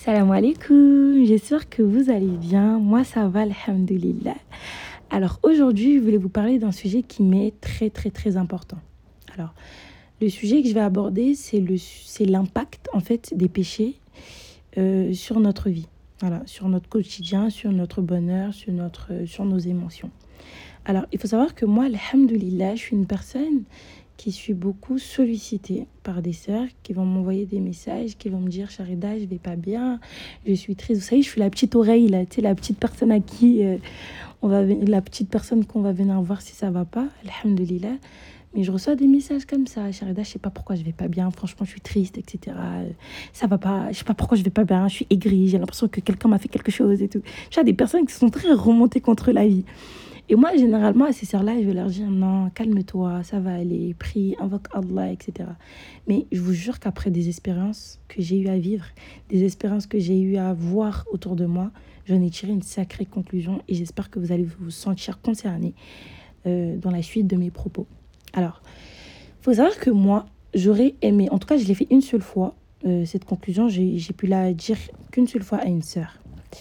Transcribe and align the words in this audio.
Salam 0.00 0.30
alaikum, 0.30 1.24
j'espère 1.26 1.68
que 1.68 1.82
vous 1.82 2.08
allez 2.08 2.28
bien. 2.28 2.78
Moi 2.78 3.02
ça 3.02 3.26
va, 3.26 3.40
alhamdulillah. 3.40 4.36
Alors 5.10 5.40
aujourd'hui, 5.42 5.96
je 5.96 6.00
voulais 6.00 6.16
vous 6.16 6.28
parler 6.28 6.60
d'un 6.60 6.70
sujet 6.70 7.02
qui 7.02 7.24
m'est 7.24 7.52
très 7.60 7.90
très 7.90 8.10
très 8.10 8.36
important. 8.36 8.78
Alors, 9.34 9.52
le 10.20 10.28
sujet 10.28 10.62
que 10.62 10.68
je 10.68 10.74
vais 10.74 10.80
aborder, 10.80 11.34
c'est 11.34 12.24
l'impact 12.24 12.88
en 12.92 13.00
fait 13.00 13.34
des 13.34 13.48
péchés 13.48 13.96
euh, 14.78 15.12
sur 15.14 15.40
notre 15.40 15.68
vie. 15.68 15.88
Voilà, 16.20 16.42
sur 16.46 16.68
notre 16.68 16.88
quotidien, 16.88 17.50
sur 17.50 17.72
notre 17.72 18.00
bonheur, 18.00 18.54
sur 18.54 18.72
notre 18.72 19.26
sur 19.26 19.44
nos 19.44 19.58
émotions. 19.58 20.12
Alors, 20.84 21.06
il 21.12 21.18
faut 21.18 21.26
savoir 21.26 21.56
que 21.56 21.66
moi, 21.66 21.86
alhamdulillah, 21.86 22.76
je 22.76 22.80
suis 22.80 22.96
une 22.96 23.06
personne 23.06 23.64
qui 24.18 24.32
suis 24.32 24.52
beaucoup 24.52 24.98
sollicitée 24.98 25.86
par 26.02 26.20
des 26.22 26.32
sœurs 26.32 26.66
qui 26.82 26.92
vont 26.92 27.06
m'envoyer 27.06 27.46
des 27.46 27.60
messages, 27.60 28.18
qui 28.18 28.28
vont 28.28 28.40
me 28.40 28.48
dire 28.48 28.68
Charida, 28.68 29.16
je 29.16 29.24
vais 29.24 29.38
pas 29.38 29.54
bien, 29.54 30.00
je 30.44 30.52
suis 30.52 30.74
triste. 30.74 31.00
Vous 31.00 31.06
savez, 31.06 31.22
je 31.22 31.28
suis 31.28 31.40
la 31.40 31.48
petite 31.48 31.76
oreille, 31.76 32.08
là, 32.08 32.26
tu 32.26 32.40
la 32.40 32.54
petite 32.56 32.78
personne 32.78 33.12
à 33.12 33.20
qui 33.20 33.64
euh, 33.64 33.78
on 34.42 34.48
va 34.48 34.64
la 34.64 35.00
petite 35.00 35.30
personne 35.30 35.64
qu'on 35.64 35.80
va 35.82 35.92
venir 35.92 36.20
voir 36.20 36.42
si 36.42 36.52
ça 36.52 36.70
va 36.70 36.84
pas, 36.84 37.06
alhamdulillah. 37.24 37.94
Mais 38.54 38.64
je 38.64 38.72
reçois 38.72 38.96
des 38.96 39.06
messages 39.06 39.44
comme 39.44 39.68
ça, 39.68 39.92
Charida, 39.92 40.24
je 40.24 40.30
sais 40.30 40.38
pas 40.40 40.50
pourquoi 40.50 40.74
je 40.74 40.82
vais 40.82 40.92
pas 40.92 41.06
bien, 41.06 41.30
franchement, 41.30 41.64
je 41.64 41.70
suis 41.70 41.80
triste, 41.80 42.18
etc. 42.18 42.56
Ça 43.32 43.46
va 43.46 43.56
pas, 43.56 43.92
je 43.92 43.98
sais 43.98 44.04
pas 44.04 44.14
pourquoi 44.14 44.36
je 44.36 44.42
vais 44.42 44.50
pas 44.50 44.64
bien, 44.64 44.88
je 44.88 44.94
suis 44.94 45.06
aigrie, 45.10 45.48
j'ai 45.48 45.58
l'impression 45.58 45.86
que 45.86 46.00
quelqu'un 46.00 46.28
m'a 46.28 46.38
fait 46.38 46.48
quelque 46.48 46.72
chose 46.72 47.02
et 47.02 47.08
tout. 47.08 47.22
J'ai 47.52 47.62
des 47.62 47.74
personnes 47.74 48.04
qui 48.04 48.14
sont 48.14 48.30
très 48.30 48.52
remontées 48.52 49.00
contre 49.00 49.30
la 49.30 49.46
vie. 49.46 49.64
Et 50.30 50.34
moi, 50.34 50.54
généralement, 50.54 51.06
à 51.06 51.12
ces 51.12 51.24
sœurs-là, 51.24 51.54
je 51.58 51.66
vais 51.66 51.72
leur 51.72 51.86
dire 51.86 52.10
non, 52.10 52.50
calme-toi, 52.50 53.22
ça 53.22 53.40
va 53.40 53.54
aller, 53.54 53.94
prie, 53.94 54.36
invoque 54.38 54.66
Allah, 54.72 55.10
etc. 55.10 55.48
Mais 56.06 56.26
je 56.30 56.40
vous 56.42 56.52
jure 56.52 56.80
qu'après 56.80 57.10
des 57.10 57.28
expériences 57.28 57.98
que 58.08 58.20
j'ai 58.20 58.38
eu 58.38 58.48
à 58.48 58.58
vivre, 58.58 58.84
des 59.30 59.44
expériences 59.44 59.86
que 59.86 59.98
j'ai 59.98 60.20
eu 60.20 60.36
à 60.36 60.52
voir 60.52 61.06
autour 61.12 61.34
de 61.34 61.46
moi, 61.46 61.70
j'en 62.06 62.20
ai 62.20 62.28
tiré 62.28 62.52
une 62.52 62.62
sacrée 62.62 63.06
conclusion 63.06 63.62
et 63.68 63.74
j'espère 63.74 64.10
que 64.10 64.18
vous 64.18 64.30
allez 64.30 64.44
vous 64.44 64.70
sentir 64.70 65.22
concernés 65.22 65.74
euh, 66.46 66.76
dans 66.76 66.90
la 66.90 67.02
suite 67.02 67.26
de 67.26 67.36
mes 67.36 67.50
propos. 67.50 67.86
Alors, 68.34 68.60
faut 69.40 69.54
savoir 69.54 69.78
que 69.78 69.88
moi, 69.88 70.26
j'aurais 70.52 70.94
aimé, 71.00 71.30
en 71.30 71.38
tout 71.38 71.48
cas, 71.48 71.56
je 71.56 71.64
l'ai 71.64 71.74
fait 71.74 71.86
une 71.90 72.02
seule 72.02 72.20
fois, 72.20 72.54
euh, 72.84 73.06
cette 73.06 73.24
conclusion, 73.24 73.68
j'ai 73.68 74.12
pu 74.12 74.26
la 74.26 74.52
dire 74.52 74.76
qu'une 75.10 75.26
seule 75.26 75.42
fois 75.42 75.58
à 75.58 75.66
une 75.66 75.82
sœur. 75.82 76.18
Faut 76.50 76.58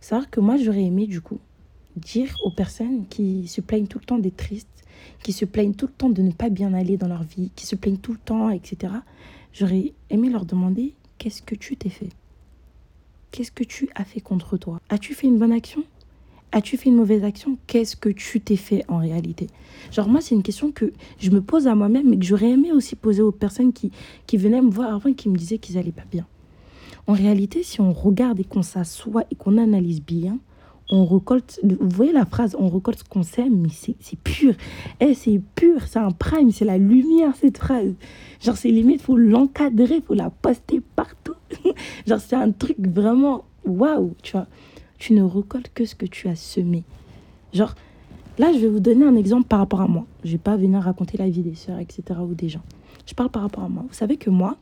savoir 0.00 0.30
que 0.30 0.40
moi, 0.40 0.56
j'aurais 0.56 0.82
aimé, 0.82 1.06
du 1.06 1.20
coup, 1.20 1.38
dire 1.98 2.36
aux 2.44 2.50
personnes 2.50 3.06
qui 3.08 3.46
se 3.48 3.60
plaignent 3.60 3.86
tout 3.86 3.98
le 3.98 4.04
temps 4.04 4.18
d'être 4.18 4.36
tristes, 4.36 4.84
qui 5.22 5.32
se 5.32 5.44
plaignent 5.44 5.74
tout 5.74 5.86
le 5.86 5.92
temps 5.92 6.10
de 6.10 6.22
ne 6.22 6.32
pas 6.32 6.48
bien 6.48 6.74
aller 6.74 6.96
dans 6.96 7.08
leur 7.08 7.22
vie, 7.22 7.50
qui 7.54 7.66
se 7.66 7.76
plaignent 7.76 7.98
tout 7.98 8.12
le 8.12 8.18
temps, 8.18 8.50
etc. 8.50 8.92
J'aurais 9.52 9.92
aimé 10.10 10.30
leur 10.30 10.44
demander 10.44 10.94
qu'est-ce 11.18 11.42
que 11.42 11.54
tu 11.54 11.76
t'es 11.76 11.88
fait? 11.88 12.10
Qu'est-ce 13.30 13.52
que 13.52 13.64
tu 13.64 13.88
as 13.94 14.04
fait 14.04 14.20
contre 14.20 14.56
toi? 14.56 14.80
As-tu 14.88 15.14
fait 15.14 15.26
une 15.26 15.38
bonne 15.38 15.52
action? 15.52 15.84
As-tu 16.50 16.78
fait 16.78 16.88
une 16.88 16.96
mauvaise 16.96 17.24
action? 17.24 17.58
Qu'est-ce 17.66 17.94
que 17.94 18.08
tu 18.08 18.40
t'es 18.40 18.56
fait 18.56 18.82
en 18.88 18.98
réalité? 18.98 19.48
Genre 19.92 20.08
moi, 20.08 20.22
c'est 20.22 20.34
une 20.34 20.42
question 20.42 20.72
que 20.72 20.92
je 21.18 21.30
me 21.30 21.42
pose 21.42 21.66
à 21.66 21.74
moi-même, 21.74 22.08
mais 22.08 22.18
que 22.18 22.24
j'aurais 22.24 22.50
aimé 22.50 22.72
aussi 22.72 22.96
poser 22.96 23.20
aux 23.20 23.32
personnes 23.32 23.72
qui, 23.72 23.90
qui 24.26 24.38
venaient 24.38 24.62
me 24.62 24.70
voir 24.70 24.94
avant 24.94 25.10
et 25.10 25.14
qui 25.14 25.28
me 25.28 25.36
disaient 25.36 25.58
qu'ils 25.58 25.76
allaient 25.76 25.92
pas 25.92 26.06
bien. 26.10 26.26
En 27.06 27.12
réalité, 27.12 27.62
si 27.62 27.80
on 27.80 27.92
regarde 27.92 28.40
et 28.40 28.44
qu'on 28.44 28.62
s'assoit 28.62 29.24
et 29.30 29.34
qu'on 29.34 29.58
analyse 29.58 30.02
bien, 30.02 30.38
on 30.90 31.04
récolte, 31.04 31.60
vous 31.62 31.88
voyez 31.88 32.12
la 32.12 32.24
phrase, 32.24 32.56
on 32.58 32.68
récolte 32.68 33.00
ce 33.00 33.04
qu'on 33.04 33.22
sème, 33.22 33.60
mais 33.60 33.68
c'est 33.70 34.18
pur. 34.18 34.54
Eh, 35.00 35.14
c'est 35.14 35.40
pur, 35.54 35.82
c'est 35.86 35.98
un 35.98 36.10
prime, 36.10 36.50
c'est 36.50 36.64
la 36.64 36.78
lumière 36.78 37.34
cette 37.36 37.58
phrase. 37.58 37.92
Genre, 38.40 38.56
c'est 38.56 38.70
limite, 38.70 39.02
faut 39.02 39.16
l'encadrer, 39.16 40.00
faut 40.00 40.14
la 40.14 40.30
poster 40.30 40.80
partout. 40.96 41.34
Genre, 42.06 42.20
c'est 42.20 42.36
un 42.36 42.52
truc 42.52 42.76
vraiment 42.80 43.44
waouh, 43.64 44.14
tu 44.22 44.32
vois. 44.32 44.46
Tu 44.98 45.12
ne 45.12 45.22
récoltes 45.22 45.70
que 45.74 45.84
ce 45.84 45.94
que 45.94 46.06
tu 46.06 46.28
as 46.28 46.36
semé. 46.36 46.84
Genre, 47.52 47.74
là, 48.38 48.52
je 48.52 48.58
vais 48.58 48.68
vous 48.68 48.80
donner 48.80 49.04
un 49.04 49.16
exemple 49.16 49.46
par 49.46 49.58
rapport 49.58 49.80
à 49.80 49.88
moi. 49.88 50.06
Je 50.24 50.32
vais 50.32 50.38
pas 50.38 50.56
venir 50.56 50.80
raconter 50.80 51.18
la 51.18 51.28
vie 51.28 51.42
des 51.42 51.54
sœurs, 51.54 51.78
etc. 51.78 52.02
ou 52.20 52.34
des 52.34 52.48
gens. 52.48 52.62
Je 53.06 53.14
parle 53.14 53.30
par 53.30 53.42
rapport 53.42 53.64
à 53.64 53.68
moi. 53.68 53.84
Vous 53.86 53.94
savez 53.94 54.16
que 54.16 54.30
moi, 54.30 54.56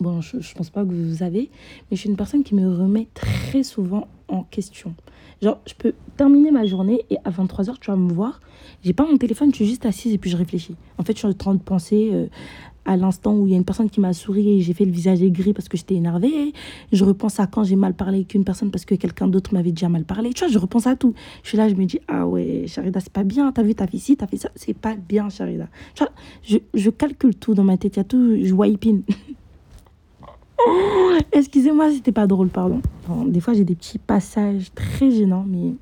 bon, 0.00 0.20
je, 0.20 0.36
ne 0.36 0.54
pense 0.56 0.70
pas 0.70 0.84
que 0.84 0.92
vous 0.92 1.16
savez, 1.16 1.50
mais 1.90 1.96
je 1.96 2.00
suis 2.00 2.08
une 2.08 2.16
personne 2.16 2.44
qui 2.44 2.54
me 2.54 2.72
remet 2.72 3.08
très 3.14 3.62
souvent 3.62 4.06
en 4.28 4.44
question. 4.44 4.94
Genre, 5.42 5.58
je 5.66 5.74
peux 5.74 5.92
terminer 6.16 6.52
ma 6.52 6.64
journée 6.66 7.04
et 7.10 7.16
à 7.24 7.30
23h, 7.30 7.74
tu 7.80 7.90
vas 7.90 7.96
me 7.96 8.12
voir. 8.12 8.40
J'ai 8.84 8.92
pas 8.92 9.04
mon 9.04 9.16
téléphone, 9.16 9.50
je 9.50 9.56
suis 9.56 9.66
juste 9.66 9.84
assise 9.84 10.14
et 10.14 10.18
puis 10.18 10.30
je 10.30 10.36
réfléchis. 10.36 10.76
En 10.98 11.02
fait, 11.02 11.14
je 11.14 11.18
suis 11.18 11.26
en 11.26 11.32
train 11.32 11.54
de 11.54 11.60
penser 11.60 12.10
euh, 12.12 12.26
à 12.84 12.96
l'instant 12.96 13.34
où 13.34 13.48
il 13.48 13.50
y 13.50 13.54
a 13.54 13.56
une 13.56 13.64
personne 13.64 13.90
qui 13.90 14.00
m'a 14.00 14.12
souri 14.12 14.58
et 14.58 14.60
j'ai 14.60 14.72
fait 14.72 14.84
le 14.84 14.92
visage 14.92 15.20
aigri 15.20 15.52
parce 15.52 15.68
que 15.68 15.76
j'étais 15.76 15.96
énervée. 15.96 16.52
Je 16.92 17.04
repense 17.04 17.40
à 17.40 17.48
quand 17.48 17.64
j'ai 17.64 17.74
mal 17.74 17.94
parlé 17.94 18.18
avec 18.18 18.34
une 18.34 18.44
personne 18.44 18.70
parce 18.70 18.84
que 18.84 18.94
quelqu'un 18.94 19.26
d'autre 19.26 19.52
m'avait 19.52 19.72
déjà 19.72 19.88
mal 19.88 20.04
parlé. 20.04 20.32
Tu 20.32 20.44
vois, 20.44 20.52
je 20.52 20.58
repense 20.58 20.86
à 20.86 20.94
tout. 20.94 21.12
Je 21.42 21.48
suis 21.48 21.58
là, 21.58 21.68
je 21.68 21.74
me 21.74 21.86
dis, 21.86 21.98
ah 22.06 22.24
ouais, 22.24 22.66
Charida, 22.68 23.00
c'est 23.00 23.12
pas 23.12 23.24
bien. 23.24 23.50
T'as 23.50 23.64
vu, 23.64 23.74
t'as 23.74 23.88
fait 23.88 23.98
ci, 23.98 24.16
t'as 24.16 24.28
fait 24.28 24.36
ça. 24.36 24.50
C'est 24.54 24.78
pas 24.78 24.94
bien, 24.94 25.28
Charida. 25.28 25.66
Tu 25.96 26.04
vois, 26.04 26.12
je, 26.44 26.58
je 26.74 26.90
calcule 26.90 27.34
tout 27.34 27.54
dans 27.54 27.64
ma 27.64 27.76
tête. 27.76 27.96
Il 27.96 27.98
y 27.98 28.00
a 28.00 28.04
tout, 28.04 28.36
je 28.40 28.52
wipe 28.52 28.86
in. 28.86 29.00
Excusez-moi, 31.32 31.90
c'était 31.92 32.12
pas 32.12 32.26
drôle, 32.26 32.48
pardon. 32.48 32.80
des 33.26 33.40
fois, 33.40 33.54
j'ai 33.54 33.64
des 33.64 33.74
petits 33.74 33.98
passages 33.98 34.72
très 34.74 35.10
gênants, 35.10 35.44
mais 35.46 35.74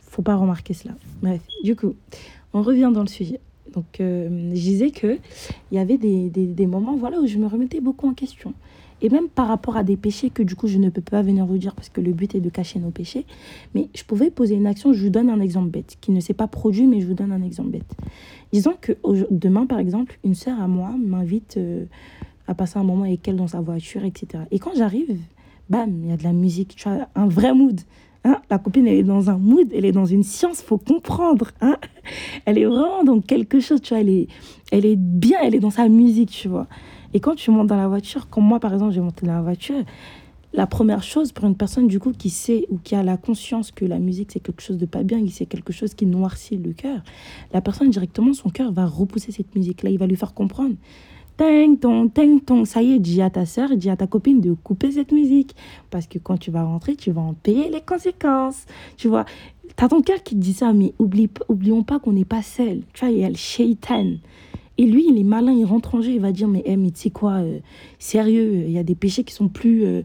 faut 0.00 0.22
pas 0.22 0.36
remarquer 0.36 0.74
cela. 0.74 0.94
Bref, 1.22 1.40
du 1.62 1.76
coup, 1.76 1.94
on 2.52 2.62
revient 2.62 2.90
dans 2.92 3.02
le 3.02 3.08
sujet. 3.08 3.40
Donc, 3.72 4.00
euh, 4.00 4.50
je 4.54 4.60
disais 4.60 4.90
que 4.90 5.18
il 5.70 5.74
y 5.74 5.78
avait 5.78 5.98
des, 5.98 6.30
des, 6.30 6.66
moments, 6.66 6.96
voilà, 6.96 7.20
où 7.20 7.26
je 7.26 7.36
me 7.36 7.46
remettais 7.46 7.80
beaucoup 7.80 8.08
en 8.08 8.14
question. 8.14 8.54
Et 9.02 9.10
même 9.10 9.28
par 9.28 9.48
rapport 9.48 9.76
à 9.76 9.84
des 9.84 9.98
péchés 9.98 10.30
que 10.30 10.42
du 10.42 10.56
coup 10.56 10.68
je 10.68 10.78
ne 10.78 10.88
peux 10.88 11.02
pas 11.02 11.20
venir 11.20 11.44
vous 11.44 11.58
dire 11.58 11.74
parce 11.74 11.90
que 11.90 12.00
le 12.00 12.12
but 12.12 12.34
est 12.34 12.40
de 12.40 12.48
cacher 12.48 12.78
nos 12.78 12.90
péchés. 12.90 13.26
Mais 13.74 13.90
je 13.94 14.04
pouvais 14.04 14.30
poser 14.30 14.54
une 14.54 14.66
action, 14.66 14.94
je 14.94 15.02
vous 15.02 15.10
donne 15.10 15.28
un 15.28 15.40
exemple 15.40 15.68
bête, 15.68 15.98
qui 16.00 16.12
ne 16.12 16.20
s'est 16.20 16.32
pas 16.32 16.46
produit, 16.46 16.86
mais 16.86 17.02
je 17.02 17.06
vous 17.06 17.12
donne 17.12 17.32
un 17.32 17.42
exemple 17.42 17.68
bête. 17.68 17.94
Disons 18.52 18.74
que 18.80 18.92
demain, 19.30 19.66
par 19.66 19.78
exemple, 19.78 20.18
une 20.24 20.34
sœur 20.34 20.58
à 20.60 20.66
moi 20.66 20.94
m'invite 20.98 21.58
euh, 21.58 21.84
à 22.46 22.54
passer 22.54 22.78
un 22.78 22.84
moment 22.84 23.04
avec 23.04 23.26
elle 23.28 23.36
dans 23.36 23.46
sa 23.46 23.60
voiture, 23.60 24.04
etc. 24.04 24.44
Et 24.50 24.58
quand 24.58 24.72
j'arrive, 24.76 25.18
bam, 25.68 25.90
il 26.04 26.10
y 26.10 26.12
a 26.12 26.16
de 26.16 26.24
la 26.24 26.32
musique, 26.32 26.76
tu 26.76 26.88
vois, 26.88 27.08
un 27.14 27.26
vrai 27.26 27.54
mood. 27.54 27.80
Hein 28.24 28.40
la 28.50 28.58
copine, 28.58 28.86
elle 28.86 28.96
est 28.96 29.02
dans 29.04 29.30
un 29.30 29.38
mood, 29.38 29.68
elle 29.72 29.84
est 29.84 29.92
dans 29.92 30.04
une 30.04 30.22
science, 30.22 30.62
faut 30.62 30.78
comprendre. 30.78 31.52
Hein 31.60 31.76
elle 32.44 32.58
est 32.58 32.64
vraiment 32.64 33.04
dans 33.04 33.20
quelque 33.20 33.60
chose, 33.60 33.80
tu 33.80 33.90
vois, 33.90 34.00
elle 34.00 34.08
est, 34.08 34.28
elle 34.72 34.84
est 34.84 34.96
bien, 34.96 35.38
elle 35.42 35.54
est 35.54 35.60
dans 35.60 35.70
sa 35.70 35.88
musique, 35.88 36.30
tu 36.30 36.48
vois. 36.48 36.66
Et 37.14 37.20
quand 37.20 37.34
tu 37.34 37.50
montes 37.50 37.68
dans 37.68 37.76
la 37.76 37.88
voiture, 37.88 38.28
comme 38.28 38.44
moi, 38.44 38.60
par 38.60 38.72
exemple, 38.72 38.92
j'ai 38.92 39.00
monté 39.00 39.26
dans 39.26 39.34
la 39.34 39.42
voiture, 39.42 39.84
la 40.52 40.66
première 40.66 41.02
chose 41.02 41.32
pour 41.32 41.44
une 41.44 41.56
personne, 41.56 41.86
du 41.86 42.00
coup, 42.00 42.12
qui 42.12 42.30
sait 42.30 42.66
ou 42.70 42.78
qui 42.78 42.94
a 42.94 43.02
la 43.02 43.16
conscience 43.16 43.70
que 43.70 43.84
la 43.84 43.98
musique, 43.98 44.32
c'est 44.32 44.40
quelque 44.40 44.62
chose 44.62 44.78
de 44.78 44.86
pas 44.86 45.02
bien, 45.02 45.24
que 45.24 45.30
c'est 45.30 45.46
quelque 45.46 45.72
chose 45.72 45.94
qui 45.94 46.06
noircit 46.06 46.56
le 46.56 46.72
cœur, 46.72 47.02
la 47.52 47.60
personne, 47.60 47.90
directement, 47.90 48.32
son 48.32 48.48
cœur 48.48 48.72
va 48.72 48.86
repousser 48.86 49.32
cette 49.32 49.54
musique-là, 49.54 49.90
il 49.90 49.98
va 49.98 50.06
lui 50.06 50.16
faire 50.16 50.34
comprendre 50.34 50.74
Ting 51.36 51.78
tong, 51.78 52.10
ting 52.12 52.40
tong. 52.40 52.64
Ça 52.64 52.82
y 52.82 52.92
est, 52.92 52.98
dis 52.98 53.20
à 53.20 53.28
ta 53.28 53.44
soeur, 53.44 53.76
dis 53.76 53.90
à 53.90 53.96
ta 53.96 54.06
copine 54.06 54.40
de 54.40 54.54
couper 54.54 54.92
cette 54.92 55.12
musique. 55.12 55.54
Parce 55.90 56.06
que 56.06 56.18
quand 56.18 56.38
tu 56.38 56.50
vas 56.50 56.64
rentrer, 56.64 56.96
tu 56.96 57.10
vas 57.10 57.20
en 57.20 57.34
payer 57.34 57.68
les 57.68 57.82
conséquences. 57.82 58.64
Tu 58.96 59.08
vois, 59.08 59.26
t'as 59.76 59.88
ton 59.88 60.00
cœur 60.00 60.22
qui 60.22 60.34
te 60.34 60.40
dit 60.40 60.54
ça, 60.54 60.72
mais 60.72 60.94
oublie, 60.98 61.28
oublions 61.48 61.82
pas 61.82 61.98
qu'on 61.98 62.12
n'est 62.12 62.24
pas 62.24 62.42
seul. 62.42 62.80
Tu 62.94 63.04
vois, 63.04 63.12
il 63.12 63.20
y 63.20 63.24
a 63.24 63.28
le 63.28 63.36
shaitan. 63.36 64.14
Et 64.78 64.84
lui, 64.84 65.06
il 65.08 65.18
est 65.18 65.24
malin, 65.24 65.52
il 65.52 65.64
rentre 65.64 65.94
en 65.94 66.02
jeu, 66.02 66.12
il 66.12 66.20
va 66.20 66.32
dire, 66.32 66.48
mais, 66.48 66.62
mais 66.76 66.90
tu 66.90 67.00
sais 67.00 67.10
quoi, 67.10 67.36
euh, 67.36 67.60
sérieux, 67.98 68.64
il 68.66 68.70
y 68.70 68.78
a 68.78 68.82
des 68.82 68.94
péchés 68.94 69.24
qui 69.24 69.32
sont 69.32 69.48
plus, 69.48 69.84
euh, 69.84 70.02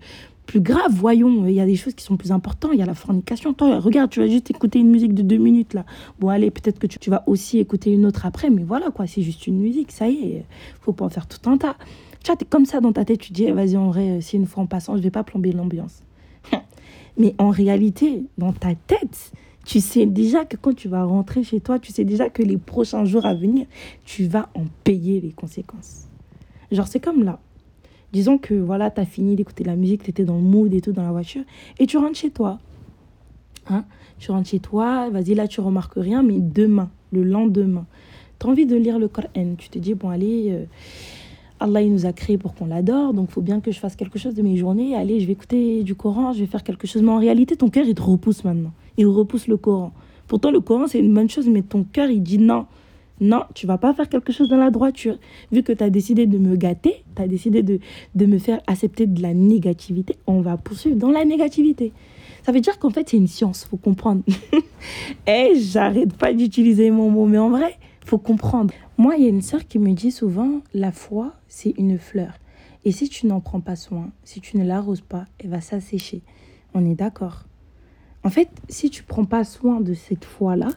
plus 0.51 0.59
grave, 0.59 0.91
voyons. 0.91 1.47
Il 1.47 1.53
y 1.53 1.61
a 1.61 1.65
des 1.65 1.77
choses 1.77 1.93
qui 1.93 2.03
sont 2.03 2.17
plus 2.17 2.33
importantes. 2.33 2.71
Il 2.73 2.79
y 2.79 2.81
a 2.81 2.85
la 2.85 2.93
fornication. 2.93 3.53
Toi, 3.53 3.79
regarde, 3.79 4.09
tu 4.09 4.19
vas 4.19 4.27
juste 4.27 4.51
écouter 4.51 4.79
une 4.79 4.89
musique 4.89 5.13
de 5.13 5.21
deux 5.21 5.37
minutes 5.37 5.73
là. 5.73 5.85
Bon, 6.19 6.27
allez, 6.27 6.51
peut-être 6.51 6.77
que 6.77 6.87
tu, 6.87 7.09
vas 7.09 7.23
aussi 7.25 7.59
écouter 7.59 7.89
une 7.93 8.05
autre 8.05 8.25
après, 8.25 8.49
mais 8.49 8.63
voilà 8.63 8.91
quoi, 8.91 9.07
c'est 9.07 9.21
juste 9.21 9.47
une 9.47 9.59
musique, 9.59 9.93
ça 9.93 10.09
y 10.09 10.33
est. 10.33 10.45
Faut 10.81 10.91
pas 10.91 11.05
en 11.05 11.09
faire 11.09 11.25
tout 11.25 11.49
un 11.49 11.57
tas. 11.57 11.77
Tu 12.21 12.33
comme 12.49 12.65
ça 12.65 12.81
dans 12.81 12.91
ta 12.91 13.05
tête, 13.05 13.19
tu 13.19 13.31
dis, 13.31 13.45
eh, 13.45 13.53
vas-y, 13.53 13.77
en 13.77 13.91
vrai, 13.91 14.19
si 14.19 14.35
une 14.35 14.45
fois 14.45 14.63
en 14.63 14.65
passant, 14.65 14.97
je 14.97 15.01
vais 15.01 15.09
pas 15.09 15.23
plomber 15.23 15.53
l'ambiance. 15.53 16.03
mais 17.17 17.33
en 17.37 17.49
réalité, 17.49 18.25
dans 18.37 18.51
ta 18.51 18.75
tête, 18.75 19.31
tu 19.65 19.79
sais 19.79 20.05
déjà 20.05 20.43
que 20.43 20.57
quand 20.57 20.75
tu 20.75 20.89
vas 20.89 21.05
rentrer 21.05 21.45
chez 21.45 21.61
toi, 21.61 21.79
tu 21.79 21.93
sais 21.93 22.03
déjà 22.03 22.29
que 22.29 22.43
les 22.43 22.57
prochains 22.57 23.05
jours 23.05 23.25
à 23.25 23.33
venir, 23.33 23.67
tu 24.03 24.25
vas 24.25 24.49
en 24.55 24.65
payer 24.83 25.21
les 25.21 25.31
conséquences. 25.31 26.09
Genre, 26.73 26.89
c'est 26.89 26.99
comme 26.99 27.23
là. 27.23 27.39
Disons 28.13 28.37
que 28.37 28.53
voilà, 28.53 28.91
tu 28.91 28.99
as 28.99 29.05
fini 29.05 29.35
d'écouter 29.35 29.63
la 29.63 29.75
musique, 29.75 30.03
tu 30.03 30.09
étais 30.09 30.25
dans 30.25 30.35
le 30.35 30.41
mood 30.41 30.73
et 30.73 30.81
tout 30.81 30.91
dans 30.91 31.03
la 31.03 31.11
voiture, 31.11 31.43
et 31.79 31.87
tu 31.87 31.97
rentres 31.97 32.17
chez 32.17 32.29
toi. 32.29 32.59
Hein? 33.69 33.85
Tu 34.19 34.31
rentres 34.31 34.49
chez 34.49 34.59
toi, 34.59 35.09
vas-y, 35.09 35.33
là, 35.33 35.47
tu 35.47 35.61
remarques 35.61 35.95
rien, 35.95 36.21
mais 36.23 36.39
demain, 36.39 36.89
le 37.11 37.23
lendemain, 37.23 37.85
tu 38.39 38.47
as 38.47 38.49
envie 38.49 38.65
de 38.65 38.75
lire 38.75 38.99
le 38.99 39.07
Coran. 39.07 39.27
Tu 39.57 39.69
te 39.69 39.79
dis, 39.79 39.93
bon, 39.93 40.09
allez, 40.09 40.49
euh, 40.51 40.65
Allah, 41.59 41.81
il 41.81 41.93
nous 41.93 42.05
a 42.05 42.11
créé 42.11 42.37
pour 42.37 42.55
qu'on 42.55 42.65
l'adore, 42.65 43.13
donc 43.13 43.29
faut 43.29 43.41
bien 43.41 43.61
que 43.61 43.71
je 43.71 43.79
fasse 43.79 43.95
quelque 43.95 44.19
chose 44.19 44.33
de 44.33 44.41
mes 44.41 44.57
journées. 44.57 44.95
Allez, 44.95 45.19
je 45.19 45.27
vais 45.27 45.33
écouter 45.33 45.83
du 45.83 45.95
Coran, 45.95 46.33
je 46.33 46.39
vais 46.39 46.47
faire 46.47 46.63
quelque 46.63 46.87
chose. 46.87 47.01
Mais 47.03 47.11
en 47.11 47.19
réalité, 47.19 47.55
ton 47.55 47.69
cœur, 47.69 47.85
il 47.87 47.93
te 47.93 48.01
repousse 48.01 48.43
maintenant. 48.43 48.73
Il 48.97 49.05
repousse 49.07 49.47
le 49.47 49.57
Coran. 49.57 49.93
Pourtant, 50.27 50.49
le 50.51 50.59
Coran, 50.59 50.87
c'est 50.87 50.99
une 50.99 51.13
bonne 51.13 51.29
chose, 51.29 51.47
mais 51.47 51.61
ton 51.61 51.83
cœur, 51.83 52.09
il 52.09 52.23
dit 52.23 52.39
non. 52.39 52.65
Non, 53.21 53.43
tu 53.53 53.67
vas 53.67 53.77
pas 53.77 53.93
faire 53.93 54.09
quelque 54.09 54.33
chose 54.33 54.49
dans 54.49 54.57
la 54.57 54.71
droiture. 54.71 55.17
Vu 55.51 55.61
que 55.61 55.71
tu 55.71 55.83
as 55.83 55.91
décidé 55.91 56.25
de 56.25 56.39
me 56.39 56.55
gâter, 56.55 57.03
tu 57.15 57.21
as 57.21 57.27
décidé 57.27 57.61
de, 57.61 57.79
de 58.15 58.25
me 58.25 58.39
faire 58.39 58.59
accepter 58.65 59.05
de 59.05 59.21
la 59.21 59.35
négativité, 59.35 60.17
on 60.25 60.41
va 60.41 60.57
poursuivre 60.57 60.97
dans 60.97 61.11
la 61.11 61.23
négativité. 61.23 61.93
Ça 62.43 62.51
veut 62.51 62.61
dire 62.61 62.79
qu'en 62.79 62.89
fait, 62.89 63.09
c'est 63.09 63.17
une 63.17 63.27
science, 63.27 63.65
faut 63.69 63.77
comprendre. 63.77 64.23
Et 65.27 65.53
j'arrête 65.55 66.13
pas 66.17 66.33
d'utiliser 66.33 66.89
mon 66.89 67.11
mot, 67.11 67.27
mais 67.27 67.37
en 67.37 67.51
vrai, 67.51 67.77
faut 68.03 68.17
comprendre. 68.17 68.73
Moi, 68.97 69.17
il 69.17 69.23
y 69.23 69.27
a 69.27 69.29
une 69.29 69.43
sœur 69.43 69.67
qui 69.67 69.77
me 69.77 69.93
dit 69.93 70.11
souvent, 70.11 70.61
la 70.73 70.91
foi, 70.91 71.35
c'est 71.47 71.75
une 71.77 71.99
fleur. 71.99 72.33
Et 72.85 72.91
si 72.91 73.07
tu 73.07 73.27
n'en 73.27 73.39
prends 73.39 73.59
pas 73.59 73.75
soin, 73.75 74.09
si 74.23 74.41
tu 74.41 74.57
ne 74.57 74.65
l'arroses 74.65 75.01
pas, 75.01 75.25
elle 75.37 75.51
va 75.51 75.61
s'assécher. 75.61 76.23
On 76.73 76.83
est 76.89 76.95
d'accord. 76.95 77.43
En 78.23 78.29
fait, 78.29 78.49
si 78.69 78.89
tu 78.89 79.03
prends 79.03 79.25
pas 79.25 79.43
soin 79.43 79.79
de 79.79 79.93
cette 79.93 80.25
foi-là, 80.25 80.69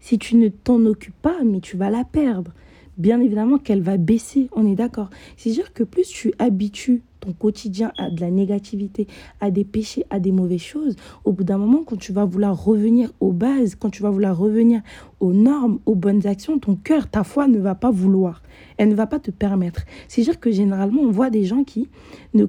si 0.00 0.18
tu 0.18 0.36
ne 0.36 0.48
t'en 0.48 0.84
occupes 0.86 1.20
pas, 1.22 1.38
mais 1.44 1.60
tu 1.60 1.76
vas 1.76 1.90
la 1.90 2.04
perdre. 2.04 2.52
Bien 2.98 3.20
évidemment 3.20 3.58
qu'elle 3.58 3.80
va 3.80 3.96
baisser, 3.96 4.48
on 4.52 4.66
est 4.66 4.74
d'accord. 4.74 5.08
C'est-à-dire 5.36 5.72
que 5.72 5.84
plus 5.84 6.08
tu 6.08 6.34
habitues 6.38 7.02
ton 7.20 7.32
quotidien 7.32 7.92
à 7.98 8.10
de 8.10 8.20
la 8.20 8.30
négativité, 8.30 9.06
à 9.40 9.50
des 9.50 9.64
péchés, 9.64 10.04
à 10.10 10.20
des 10.20 10.32
mauvaises 10.32 10.60
choses, 10.60 10.96
au 11.24 11.32
bout 11.32 11.44
d'un 11.44 11.58
moment, 11.58 11.82
quand 11.84 11.96
tu 11.96 12.12
vas 12.12 12.24
vouloir 12.24 12.62
revenir 12.62 13.10
aux 13.20 13.32
bases, 13.32 13.74
quand 13.74 13.90
tu 13.90 14.02
vas 14.02 14.10
vouloir 14.10 14.36
revenir 14.36 14.82
aux 15.20 15.32
normes, 15.32 15.78
aux 15.86 15.94
bonnes 15.94 16.26
actions, 16.26 16.58
ton 16.58 16.76
cœur, 16.76 17.08
ta 17.08 17.24
foi 17.24 17.46
ne 17.46 17.58
va 17.58 17.74
pas 17.74 17.90
vouloir. 17.90 18.42
Elle 18.76 18.88
ne 18.88 18.94
va 18.94 19.06
pas 19.06 19.18
te 19.18 19.30
permettre. 19.30 19.84
C'est-à-dire 20.08 20.40
que 20.40 20.50
généralement, 20.50 21.02
on 21.02 21.10
voit 21.10 21.30
des 21.30 21.44
gens 21.44 21.64
qui, 21.64 21.88
ne, 22.34 22.46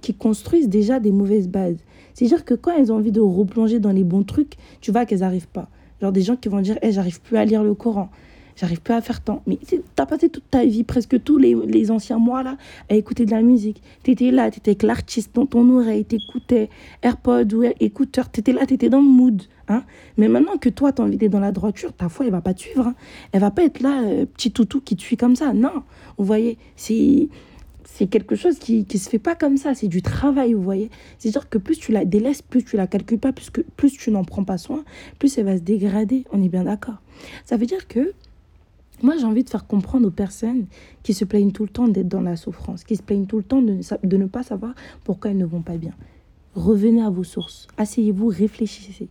qui 0.00 0.14
construisent 0.14 0.68
déjà 0.68 1.00
des 1.00 1.12
mauvaises 1.12 1.48
bases. 1.48 1.78
C'est-à-dire 2.14 2.44
que 2.44 2.54
quand 2.54 2.72
elles 2.76 2.92
ont 2.92 2.96
envie 2.96 3.12
de 3.12 3.20
replonger 3.20 3.80
dans 3.80 3.92
les 3.92 4.04
bons 4.04 4.22
trucs, 4.22 4.54
tu 4.80 4.92
vois 4.92 5.06
qu'elles 5.06 5.20
n'arrivent 5.20 5.48
pas. 5.48 5.68
Genre 6.02 6.12
des 6.12 6.22
gens 6.22 6.36
qui 6.36 6.48
vont 6.48 6.60
dire 6.60 6.76
hey, 6.82 6.92
j'arrive 6.92 7.20
plus 7.22 7.38
à 7.38 7.44
lire 7.44 7.62
le 7.62 7.74
Coran 7.74 8.10
j'arrive 8.56 8.80
plus 8.80 8.94
à 8.94 9.00
faire 9.00 9.20
tant. 9.20 9.42
Mais 9.46 9.58
tu 9.66 9.80
as 9.96 10.06
passé 10.06 10.28
toute 10.28 10.48
ta 10.50 10.64
vie, 10.64 10.84
presque 10.84 11.22
tous 11.22 11.38
les, 11.38 11.56
les 11.66 11.90
anciens 11.90 12.18
mois 12.18 12.42
là, 12.42 12.56
à 12.88 12.94
écouter 12.94 13.24
de 13.24 13.30
la 13.30 13.42
musique. 13.42 13.82
Tu 14.02 14.12
étais 14.12 14.30
là, 14.30 14.50
tu 14.50 14.58
étais 14.58 14.72
avec 14.72 14.82
l'artiste 14.82 15.34
dans 15.34 15.46
ton 15.46 15.68
oreille, 15.70 16.04
tu 16.04 16.16
écoutais 16.16 16.68
AirPod 17.02 17.52
ou 17.52 17.64
écouteur, 17.80 18.30
tu 18.30 18.40
étais 18.40 18.52
là, 18.52 18.66
tu 18.66 18.74
étais 18.74 18.88
dans 18.88 19.00
le 19.00 19.08
mood. 19.08 19.42
Hein. 19.68 19.84
Mais 20.16 20.28
maintenant 20.28 20.56
que 20.58 20.68
toi, 20.68 20.92
tu 20.92 21.02
as 21.02 21.04
envie 21.04 21.16
d'être 21.16 21.30
dans 21.30 21.40
la 21.40 21.52
droiture, 21.52 21.92
ta 21.92 22.08
foi, 22.08 22.26
elle 22.26 22.32
va 22.32 22.40
pas 22.40 22.54
te 22.54 22.60
suivre. 22.60 22.88
Hein. 22.88 22.94
Elle 23.32 23.40
va 23.40 23.50
pas 23.50 23.64
être 23.64 23.80
là, 23.80 24.02
euh, 24.02 24.26
petit 24.26 24.50
toutou 24.50 24.80
qui 24.80 24.96
te 24.96 25.02
suit 25.02 25.16
comme 25.16 25.36
ça. 25.36 25.52
Non, 25.52 25.82
vous 26.18 26.24
voyez, 26.24 26.58
c'est 26.76 27.28
c'est 27.84 28.06
quelque 28.06 28.34
chose 28.34 28.58
qui 28.58 28.86
ne 28.92 28.98
se 28.98 29.08
fait 29.08 29.18
pas 29.18 29.34
comme 29.34 29.56
ça, 29.56 29.74
c'est 29.74 29.88
du 29.88 30.02
travail, 30.02 30.54
vous 30.54 30.62
voyez. 30.62 30.90
C'est-à-dire 31.18 31.48
que 31.48 31.58
plus 31.58 31.78
tu 31.78 31.92
la 31.92 32.04
délaisses, 32.04 32.42
plus 32.42 32.64
tu 32.64 32.76
la 32.76 32.86
calcules 32.86 33.18
pas, 33.18 33.32
plus, 33.32 33.50
que, 33.50 33.60
plus 33.76 33.92
tu 33.92 34.10
n'en 34.10 34.24
prends 34.24 34.44
pas 34.44 34.58
soin, 34.58 34.84
plus 35.18 35.36
elle 35.38 35.46
va 35.46 35.56
se 35.56 35.62
dégrader, 35.62 36.24
on 36.32 36.42
est 36.42 36.48
bien 36.48 36.64
d'accord. 36.64 37.00
Ça 37.44 37.56
veut 37.56 37.66
dire 37.66 37.88
que 37.88 38.12
moi, 39.02 39.16
j'ai 39.18 39.24
envie 39.24 39.42
de 39.42 39.50
faire 39.50 39.66
comprendre 39.66 40.06
aux 40.06 40.12
personnes 40.12 40.66
qui 41.02 41.12
se 41.12 41.24
plaignent 41.24 41.50
tout 41.50 41.64
le 41.64 41.68
temps 41.68 41.88
d'être 41.88 42.08
dans 42.08 42.20
la 42.20 42.36
souffrance, 42.36 42.84
qui 42.84 42.94
se 42.94 43.02
plaignent 43.02 43.26
tout 43.26 43.38
le 43.38 43.42
temps 43.42 43.60
de 43.60 43.80
de 44.04 44.16
ne 44.16 44.26
pas 44.26 44.44
savoir 44.44 44.74
pourquoi 45.02 45.32
elles 45.32 45.38
ne 45.38 45.44
vont 45.44 45.62
pas 45.62 45.76
bien. 45.76 45.92
Revenez 46.54 47.02
à 47.02 47.08
vos 47.08 47.24
sources, 47.24 47.66
asseyez-vous, 47.78 48.26
réfléchissez. 48.26 49.08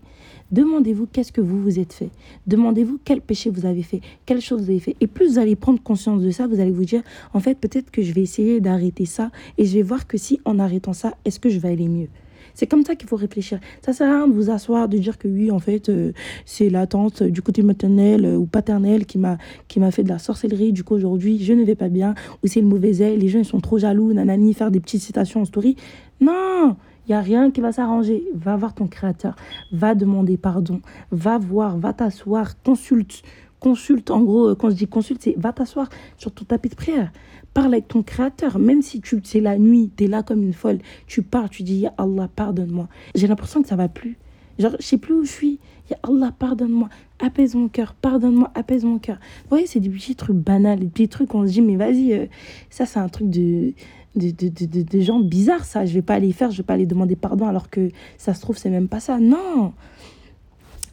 Demandez-vous 0.51 1.07
qu'est-ce 1.07 1.31
que 1.31 1.41
vous 1.41 1.59
vous 1.59 1.79
êtes 1.79 1.93
fait. 1.93 2.09
Demandez-vous 2.45 2.99
quel 3.03 3.19
péché 3.19 3.49
vous 3.49 3.65
avez 3.65 3.81
fait, 3.81 4.01
quelle 4.25 4.41
chose 4.41 4.61
vous 4.61 4.69
avez 4.69 4.79
fait. 4.79 4.95
Et 5.01 5.07
plus 5.07 5.33
vous 5.33 5.39
allez 5.39 5.55
prendre 5.55 5.81
conscience 5.81 6.21
de 6.21 6.29
ça, 6.29 6.45
vous 6.45 6.59
allez 6.59 6.71
vous 6.71 6.85
dire, 6.85 7.01
en 7.33 7.39
fait, 7.39 7.55
peut-être 7.55 7.89
que 7.89 8.03
je 8.03 8.13
vais 8.13 8.21
essayer 8.21 8.59
d'arrêter 8.59 9.05
ça 9.05 9.31
et 9.57 9.65
je 9.65 9.73
vais 9.73 9.81
voir 9.81 10.05
que 10.05 10.17
si 10.17 10.39
en 10.45 10.59
arrêtant 10.59 10.93
ça, 10.93 11.15
est-ce 11.25 11.39
que 11.39 11.49
je 11.49 11.57
vais 11.57 11.69
aller 11.69 11.87
mieux? 11.87 12.09
C'est 12.53 12.67
comme 12.67 12.83
ça 12.83 12.95
qu'il 12.95 13.07
faut 13.07 13.15
réfléchir. 13.15 13.59
Ça 13.83 13.93
sert 13.93 14.09
à 14.09 14.17
rien 14.17 14.27
de 14.27 14.33
vous 14.33 14.51
asseoir, 14.51 14.87
de 14.89 14.97
dire 14.97 15.17
que 15.17 15.27
oui, 15.27 15.51
en 15.51 15.59
fait, 15.59 15.89
euh, 15.89 16.11
c'est 16.45 16.69
la 16.69 16.85
tante 16.85 17.23
du 17.23 17.41
côté 17.41 17.63
maternel 17.63 18.25
euh, 18.25 18.35
ou 18.35 18.45
paternel 18.45 19.05
qui 19.05 19.17
m'a 19.17 19.37
qui 19.67 19.79
m'a 19.79 19.89
fait 19.89 20.03
de 20.03 20.09
la 20.09 20.19
sorcellerie. 20.19 20.73
Du 20.73 20.83
coup, 20.83 20.95
aujourd'hui, 20.95 21.39
je 21.41 21.53
ne 21.53 21.63
vais 21.63 21.75
pas 21.75 21.89
bien. 21.89 22.13
Ou 22.43 22.47
c'est 22.47 22.61
le 22.61 22.67
mauvais 22.67 23.01
œil. 23.01 23.17
Les 23.17 23.29
gens, 23.29 23.39
ils 23.39 23.45
sont 23.45 23.61
trop 23.61 23.77
jaloux, 23.77 24.11
nanani, 24.13 24.53
faire 24.53 24.69
des 24.69 24.79
petites 24.79 25.01
citations 25.01 25.41
en 25.41 25.45
story. 25.45 25.75
Non 26.19 26.75
il 27.07 27.11
n'y 27.11 27.15
a 27.15 27.21
rien 27.21 27.51
qui 27.51 27.61
va 27.61 27.71
s'arranger. 27.71 28.23
Va 28.33 28.55
voir 28.55 28.73
ton 28.73 28.87
créateur. 28.87 29.35
Va 29.71 29.95
demander 29.95 30.37
pardon. 30.37 30.81
Va 31.11 31.37
voir, 31.37 31.77
va 31.77 31.93
t'asseoir, 31.93 32.61
consulte. 32.61 33.23
Consulte, 33.59 34.09
en 34.09 34.21
gros, 34.21 34.49
euh, 34.49 34.55
quand 34.55 34.71
je 34.71 34.75
dis 34.75 34.87
consulte, 34.87 35.21
c'est 35.21 35.35
va 35.37 35.53
t'asseoir 35.53 35.87
sur 36.17 36.31
ton 36.31 36.45
tapis 36.45 36.69
de 36.69 36.75
prière 36.75 37.11
parle 37.53 37.73
avec 37.73 37.87
ton 37.87 38.03
créateur, 38.03 38.59
même 38.59 38.81
si 38.81 39.01
tu 39.01 39.19
c'est 39.23 39.41
la 39.41 39.57
nuit, 39.57 39.91
tu 39.95 40.05
es 40.05 40.07
là 40.07 40.23
comme 40.23 40.43
une 40.43 40.53
folle, 40.53 40.79
tu 41.07 41.21
pars, 41.21 41.49
tu 41.49 41.63
dis 41.63 41.85
Allah, 41.97 42.29
pardonne-moi. 42.35 42.87
J'ai 43.15 43.27
l'impression 43.27 43.61
que 43.61 43.67
ça 43.67 43.75
va 43.75 43.89
plus. 43.89 44.17
Genre, 44.59 44.75
je 44.79 44.85
sais 44.85 44.97
plus 44.97 45.13
où 45.13 45.23
je 45.23 45.31
suis. 45.31 45.59
Ya 45.89 45.97
Allah, 46.03 46.31
pardonne-moi, 46.37 46.87
apaise 47.19 47.55
mon 47.55 47.67
cœur, 47.67 47.93
pardonne-moi, 47.95 48.51
apaise 48.55 48.85
mon 48.85 48.99
cœur. 48.99 49.17
Vous 49.43 49.49
voyez, 49.49 49.67
c'est 49.67 49.79
des 49.79 49.89
petits 49.89 50.15
trucs 50.15 50.37
banals, 50.37 50.79
des 50.79 50.87
petits 50.87 51.09
trucs 51.09 51.33
on 51.35 51.45
se 51.45 51.51
dit, 51.51 51.61
mais 51.61 51.75
vas-y, 51.75 52.13
euh, 52.13 52.25
ça 52.69 52.85
c'est 52.85 52.99
un 52.99 53.09
truc 53.09 53.29
de 53.29 53.73
de, 54.15 54.31
de, 54.31 54.49
de, 54.49 54.81
de, 54.83 55.01
gens 55.01 55.19
bizarres, 55.19 55.65
ça. 55.65 55.85
Je 55.85 55.93
vais 55.93 56.01
pas 56.01 56.15
aller 56.15 56.31
faire, 56.31 56.51
je 56.51 56.57
vais 56.57 56.63
pas 56.63 56.73
aller 56.73 56.85
demander 56.85 57.15
pardon 57.15 57.47
alors 57.47 57.69
que 57.69 57.89
ça 58.17 58.33
se 58.33 58.41
trouve, 58.41 58.57
c'est 58.57 58.69
même 58.69 58.87
pas 58.87 58.99
ça. 58.99 59.19
Non, 59.19 59.73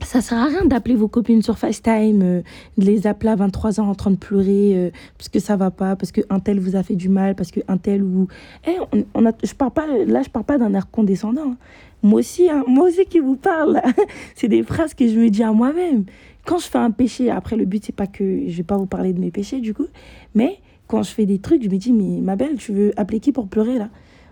ça 0.04 0.20
sert 0.20 0.38
à 0.38 0.46
rien 0.46 0.64
d'appeler 0.64 0.94
vos 0.94 1.08
copines 1.08 1.42
sur 1.42 1.58
FaceTime, 1.58 2.22
euh, 2.22 2.42
de 2.78 2.84
les 2.84 3.06
appeler 3.06 3.30
à 3.30 3.36
23 3.36 3.80
ans 3.80 3.88
en 3.88 3.94
train 3.94 4.10
de 4.10 4.16
pleurer 4.16 4.72
euh, 4.74 4.90
parce 5.16 5.28
que 5.28 5.40
ça 5.40 5.56
va 5.56 5.70
pas, 5.70 5.96
parce 5.96 6.12
qu'un 6.12 6.40
tel 6.40 6.60
vous 6.60 6.76
a 6.76 6.82
fait 6.82 6.94
du 6.94 7.08
mal, 7.08 7.34
parce 7.34 7.50
qu'un 7.50 7.76
tel 7.76 8.02
ou. 8.02 8.28
Eh, 8.66 8.76
on, 9.14 9.26
a, 9.26 9.32
je 9.42 9.52
parle 9.54 9.72
pas, 9.72 9.86
là, 9.86 10.22
je 10.22 10.30
parle 10.30 10.44
pas 10.44 10.58
d'un 10.58 10.72
air 10.74 10.90
condescendant. 10.90 11.50
Hein. 11.50 11.56
Moi 12.02 12.20
aussi, 12.20 12.48
hein, 12.48 12.62
moi 12.68 12.86
aussi 12.86 13.04
qui 13.06 13.18
vous 13.18 13.36
parle. 13.36 13.82
c'est 14.36 14.48
des 14.48 14.62
phrases 14.62 14.94
que 14.94 15.06
je 15.08 15.18
me 15.18 15.30
dis 15.30 15.42
à 15.42 15.52
moi-même. 15.52 16.04
Quand 16.46 16.58
je 16.58 16.66
fais 16.66 16.78
un 16.78 16.92
péché, 16.92 17.30
après, 17.30 17.56
le 17.56 17.64
but, 17.64 17.84
c'est 17.84 17.94
pas 17.94 18.06
que 18.06 18.48
je 18.48 18.56
vais 18.56 18.62
pas 18.62 18.76
vous 18.76 18.86
parler 18.86 19.12
de 19.12 19.20
mes 19.20 19.30
péchés, 19.30 19.60
du 19.60 19.74
coup, 19.74 19.86
mais 20.34 20.60
quand 20.88 21.02
je 21.02 21.10
fais 21.12 21.26
des 21.26 21.38
trucs, 21.38 21.62
je 21.62 21.68
me 21.68 21.76
dis, 21.76 21.92
mais 21.92 22.20
ma 22.20 22.34
belle, 22.34 22.56
tu 22.56 22.72
veux 22.72 22.92
appeler 22.96 23.20
qui 23.20 23.30
pour 23.30 23.46
pleurer 23.46 23.78
là? 23.78 23.90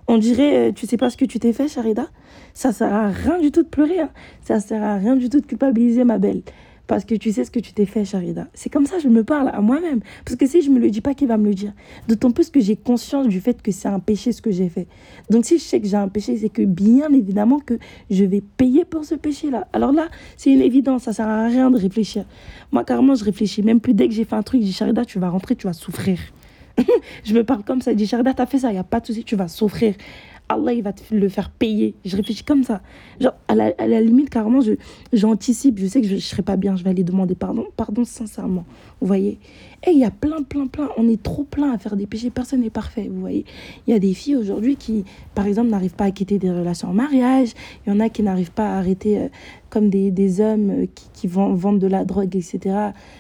On 0.08 0.18
dirait, 0.18 0.68
euh, 0.68 0.72
tu 0.72 0.86
sais 0.86 0.96
pas 0.96 1.10
ce 1.10 1.16
que 1.16 1.24
tu 1.24 1.38
t'es 1.38 1.52
fait, 1.52 1.68
Charida 1.68 2.08
Ça 2.54 2.72
sert 2.72 2.92
à 2.92 3.08
rien 3.08 3.40
du 3.40 3.50
tout 3.50 3.62
de 3.62 3.68
pleurer. 3.68 4.00
Hein. 4.00 4.10
Ça 4.40 4.60
sert 4.60 4.82
à 4.82 4.96
rien 4.96 5.16
du 5.16 5.28
tout 5.28 5.40
de 5.40 5.46
culpabiliser, 5.46 6.04
ma 6.04 6.18
belle. 6.18 6.42
Parce 6.86 7.04
que 7.04 7.16
tu 7.16 7.32
sais 7.32 7.44
ce 7.44 7.50
que 7.50 7.58
tu 7.58 7.72
t'es 7.72 7.86
fait, 7.86 8.04
Charida. 8.04 8.46
C'est 8.54 8.70
comme 8.70 8.86
ça 8.86 8.98
je 9.00 9.08
me 9.08 9.24
parle 9.24 9.48
à 9.48 9.60
moi-même. 9.60 10.00
Parce 10.24 10.36
que 10.36 10.46
si 10.46 10.62
je 10.62 10.70
me 10.70 10.78
le 10.78 10.90
dis 10.90 11.00
pas, 11.00 11.14
qui 11.14 11.26
va 11.26 11.36
me 11.36 11.46
le 11.48 11.54
dire? 11.54 11.72
D'autant 12.06 12.30
plus 12.30 12.50
que 12.50 12.60
j'ai 12.60 12.76
conscience 12.76 13.26
du 13.26 13.40
fait 13.40 13.60
que 13.60 13.72
c'est 13.72 13.88
un 13.88 13.98
péché 13.98 14.30
ce 14.30 14.40
que 14.40 14.52
j'ai 14.52 14.68
fait. 14.68 14.86
Donc 15.28 15.44
si 15.44 15.58
je 15.58 15.64
sais 15.64 15.80
que 15.80 15.88
j'ai 15.88 15.96
un 15.96 16.08
péché, 16.08 16.36
c'est 16.36 16.48
que 16.48 16.62
bien 16.62 17.12
évidemment 17.12 17.58
que 17.58 17.78
je 18.10 18.24
vais 18.24 18.40
payer 18.40 18.84
pour 18.84 19.04
ce 19.04 19.16
péché-là. 19.16 19.66
Alors 19.72 19.92
là, 19.92 20.08
c'est 20.36 20.52
une 20.52 20.62
évidence. 20.62 21.02
Ça 21.02 21.12
sert 21.12 21.26
à 21.26 21.46
rien 21.46 21.70
de 21.72 21.78
réfléchir. 21.78 22.24
Moi, 22.70 22.84
carrément, 22.84 23.16
je 23.16 23.24
réfléchis 23.24 23.62
même 23.62 23.80
plus. 23.80 23.94
Dès 23.94 24.06
que 24.06 24.14
j'ai 24.14 24.24
fait 24.24 24.36
un 24.36 24.42
truc, 24.42 24.60
je 24.60 24.66
dis 24.66 24.72
Charida, 24.72 25.04
tu 25.04 25.18
vas 25.18 25.30
rentrer, 25.30 25.56
tu 25.56 25.66
vas 25.66 25.72
souffrir. 25.72 26.18
je 27.24 27.34
me 27.34 27.44
parle 27.44 27.64
comme 27.64 27.80
ça. 27.80 27.92
Je 27.92 27.96
dis, 27.96 28.06
Sharda, 28.06 28.34
t'as 28.34 28.46
fait 28.46 28.58
ça, 28.58 28.70
il 28.70 28.74
n'y 28.74 28.78
a 28.78 28.84
pas 28.84 29.00
de 29.00 29.06
souci, 29.06 29.24
tu 29.24 29.36
vas 29.36 29.48
souffrir. 29.48 29.94
Allah, 30.48 30.72
il 30.72 30.82
va 30.82 30.92
te 30.92 31.02
le 31.12 31.28
faire 31.28 31.50
payer. 31.50 31.96
Je 32.04 32.16
réfléchis 32.16 32.44
comme 32.44 32.62
ça. 32.62 32.80
Genre, 33.20 33.34
à 33.48 33.56
la, 33.56 33.72
à 33.78 33.86
la 33.88 34.00
limite, 34.00 34.30
carrément, 34.30 34.60
j'anticipe. 35.12 35.78
Je, 35.78 35.86
sais 35.86 36.00
que 36.00 36.06
je 36.06 36.14
ne 36.14 36.20
serai 36.20 36.42
pas 36.42 36.56
bien. 36.56 36.76
Je 36.76 36.84
vais 36.84 36.90
aller 36.90 37.02
demander 37.02 37.34
pardon. 37.34 37.66
Pardon, 37.76 38.04
sincèrement. 38.04 38.64
Vous 39.00 39.08
voyez 39.08 39.40
Et 39.84 39.90
il 39.90 39.98
y 39.98 40.04
a 40.04 40.12
plein, 40.12 40.42
plein, 40.42 40.68
plein. 40.68 40.88
On 40.96 41.08
est 41.08 41.20
trop 41.20 41.42
plein 41.42 41.72
à 41.72 41.78
faire 41.78 41.96
des 41.96 42.06
péchés. 42.06 42.30
Personne 42.30 42.60
n'est 42.60 42.70
parfait. 42.70 43.08
Vous 43.12 43.20
voyez 43.20 43.44
Il 43.88 43.92
y 43.92 43.96
a 43.96 43.98
des 43.98 44.14
filles 44.14 44.36
aujourd'hui 44.36 44.76
qui, 44.76 45.04
par 45.34 45.46
exemple, 45.46 45.68
n'arrivent 45.68 45.96
pas 45.96 46.04
à 46.04 46.10
quitter 46.12 46.38
des 46.38 46.50
relations 46.50 46.90
en 46.90 46.94
mariage. 46.94 47.48
Il 47.84 47.92
y 47.92 47.96
en 47.96 47.98
a 47.98 48.08
qui 48.08 48.22
n'arrivent 48.22 48.52
pas 48.52 48.76
à 48.76 48.78
arrêter 48.78 49.18
euh, 49.18 49.28
comme 49.76 49.90
des, 49.90 50.10
des 50.10 50.40
hommes 50.40 50.70
euh, 50.70 50.86
qui, 50.94 51.04
qui 51.12 51.26
vendent 51.26 51.78
de 51.78 51.86
la 51.86 52.06
drogue, 52.06 52.34
etc., 52.34 52.74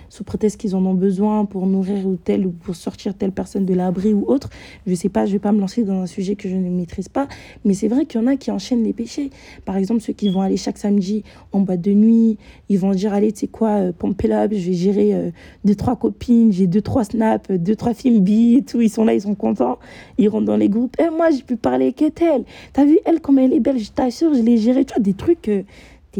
sous 0.08 0.24
prétexte 0.24 0.58
qu'ils 0.58 0.74
en 0.74 0.86
ont 0.86 0.94
besoin 0.94 1.44
pour 1.44 1.66
nourrir 1.66 2.06
ou 2.06 2.16
tel 2.16 2.46
ou 2.46 2.50
pour 2.50 2.74
sortir 2.74 3.12
telle 3.12 3.32
personne 3.32 3.66
de 3.66 3.74
l'abri 3.74 4.14
ou 4.14 4.24
autre. 4.26 4.48
Je 4.86 4.94
sais 4.94 5.10
pas, 5.10 5.26
je 5.26 5.32
vais 5.32 5.38
pas 5.38 5.52
me 5.52 5.60
lancer 5.60 5.82
dans 5.82 6.00
un 6.00 6.06
sujet 6.06 6.34
que 6.34 6.48
je 6.48 6.56
ne 6.56 6.70
maîtrise 6.70 7.10
pas, 7.10 7.28
mais 7.66 7.74
c'est 7.74 7.88
vrai 7.88 8.06
qu'il 8.06 8.22
y 8.22 8.24
en 8.24 8.26
a 8.26 8.36
qui 8.36 8.50
enchaînent 8.50 8.84
les 8.84 8.94
péchés. 8.94 9.28
Par 9.66 9.76
exemple, 9.76 10.00
ceux 10.00 10.14
qui 10.14 10.30
vont 10.30 10.40
aller 10.40 10.56
chaque 10.56 10.78
samedi 10.78 11.24
en 11.52 11.60
boîte 11.60 11.82
de 11.82 11.92
nuit, 11.92 12.38
ils 12.70 12.78
vont 12.78 12.92
dire 12.92 13.12
allez, 13.12 13.32
tu 13.32 13.40
sais 13.40 13.48
quoi, 13.48 13.68
euh, 13.68 13.92
là, 14.24 14.48
je 14.50 14.56
vais 14.56 14.72
gérer 14.72 15.14
euh, 15.14 15.30
deux 15.66 15.74
trois 15.74 15.96
copines, 15.96 16.52
j'ai 16.52 16.66
deux 16.66 16.80
trois 16.80 17.04
snaps, 17.04 17.50
deux 17.50 17.76
trois 17.76 17.92
films 17.92 18.20
bi 18.20 18.56
et 18.56 18.62
tout, 18.62 18.80
ils 18.80 18.88
sont 18.88 19.04
là, 19.04 19.12
ils 19.12 19.20
sont 19.20 19.34
contents, 19.34 19.78
ils 20.16 20.30
rentrent 20.30 20.46
dans 20.46 20.56
les 20.56 20.70
groupes. 20.70 20.96
Et 20.98 21.04
eh, 21.08 21.10
moi, 21.10 21.28
j'ai 21.28 21.42
pu 21.42 21.56
parler 21.56 21.92
avec 21.98 22.22
elle. 22.22 22.44
T'as 22.72 22.86
vu 22.86 22.98
elle 23.04 23.20
comme 23.20 23.38
elle 23.38 23.52
est 23.52 23.60
belle, 23.60 23.78
je 23.78 23.90
t'assure, 23.90 24.32
je 24.32 24.40
l'ai 24.40 24.56
gérée, 24.56 24.86
tu 24.86 24.94
vois 24.94 25.02
des 25.02 25.12
trucs 25.12 25.50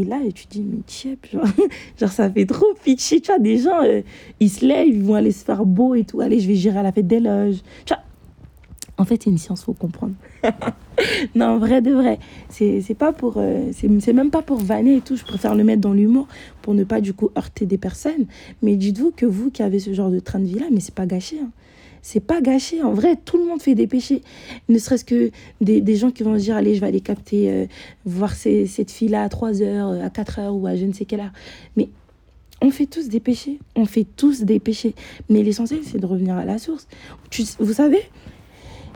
là 0.04 0.20
et 0.24 0.32
tu 0.32 0.46
dis, 0.46 0.62
mais 0.62 0.78
tiep, 0.86 1.26
genre, 2.00 2.10
ça 2.10 2.30
fait 2.30 2.46
trop 2.46 2.74
pitchy, 2.82 3.20
tu 3.20 3.28
vois, 3.28 3.38
des 3.38 3.58
gens, 3.58 3.82
euh, 3.82 4.02
ils 4.40 4.50
se 4.50 4.64
lèvent, 4.64 4.88
ils 4.88 5.02
vont 5.02 5.14
aller 5.14 5.32
se 5.32 5.44
faire 5.44 5.64
beau 5.64 5.94
et 5.94 6.04
tout, 6.04 6.20
allez, 6.20 6.40
je 6.40 6.48
vais 6.48 6.54
gérer 6.54 6.78
à 6.78 6.82
la 6.82 6.92
fête 6.92 7.06
des 7.06 7.20
loges. 7.20 7.62
Tu 7.84 7.94
vois, 7.94 8.02
en 8.98 9.04
fait, 9.04 9.22
c'est 9.22 9.30
une 9.30 9.38
science, 9.38 9.64
faut 9.64 9.74
comprendre. 9.74 10.14
non, 11.34 11.58
vrai 11.58 11.82
de 11.82 11.92
vrai. 11.92 12.18
C'est 12.48 12.96
pas 12.98 13.12
pour. 13.12 13.34
Euh, 13.36 13.70
c'est 13.72 14.12
même 14.12 14.30
pas 14.30 14.40
pour 14.40 14.56
vanner 14.58 14.96
et 14.96 15.00
tout. 15.02 15.16
Je 15.16 15.24
préfère 15.24 15.54
le 15.54 15.64
mettre 15.64 15.82
dans 15.82 15.92
l'humour 15.92 16.26
pour 16.62 16.72
ne 16.72 16.82
pas 16.82 17.02
du 17.02 17.12
coup 17.12 17.30
heurter 17.36 17.66
des 17.66 17.76
personnes. 17.76 18.24
Mais 18.62 18.76
dites-vous 18.76 19.10
que 19.10 19.26
vous 19.26 19.50
qui 19.50 19.62
avez 19.62 19.80
ce 19.80 19.92
genre 19.92 20.10
de 20.10 20.18
train 20.18 20.38
de 20.38 20.46
vie 20.46 20.58
là, 20.58 20.66
mais 20.72 20.80
c'est 20.80 20.94
pas 20.94 21.06
gâché. 21.06 21.38
Hein 21.42 21.50
c'est 22.02 22.20
pas 22.20 22.40
gâché. 22.40 22.82
En 22.82 22.92
vrai, 22.92 23.16
tout 23.24 23.38
le 23.38 23.44
monde 23.44 23.60
fait 23.60 23.74
des 23.74 23.86
péchés. 23.86 24.22
Ne 24.68 24.78
serait-ce 24.78 25.04
que 25.04 25.30
des, 25.60 25.96
gens 25.96 26.10
qui 26.10 26.22
vont 26.22 26.38
se 26.38 26.44
dire 26.44 26.56
Allez, 26.56 26.74
je 26.74 26.80
vais 26.80 26.86
aller 26.86 27.00
capter, 27.00 27.50
euh, 27.50 27.66
voir 28.04 28.34
cette 28.34 28.90
fille-là 28.90 29.22
à 29.22 29.28
3 29.28 29.62
heures, 29.62 30.02
à 30.02 30.10
4 30.10 30.38
heures 30.38 30.54
ou 30.54 30.66
à 30.66 30.76
je 30.76 30.84
ne 30.84 30.92
sais 30.92 31.04
quelle 31.04 31.20
heure. 31.20 31.32
Mais 31.76 31.88
On 32.62 32.70
fait 32.70 32.86
tous 32.86 33.08
des 33.08 33.20
péchés. 33.20 33.58
On 33.74 33.84
fait 33.84 34.06
tous 34.16 34.42
des 34.42 34.60
péchés. 34.60 34.94
Mais 35.28 35.42
l'essentiel, 35.42 35.80
c'est 35.84 35.98
de 35.98 36.06
revenir 36.06 36.36
à 36.36 36.44
la 36.44 36.58
source. 36.58 36.86
vous 37.58 37.72
savez, 37.72 38.02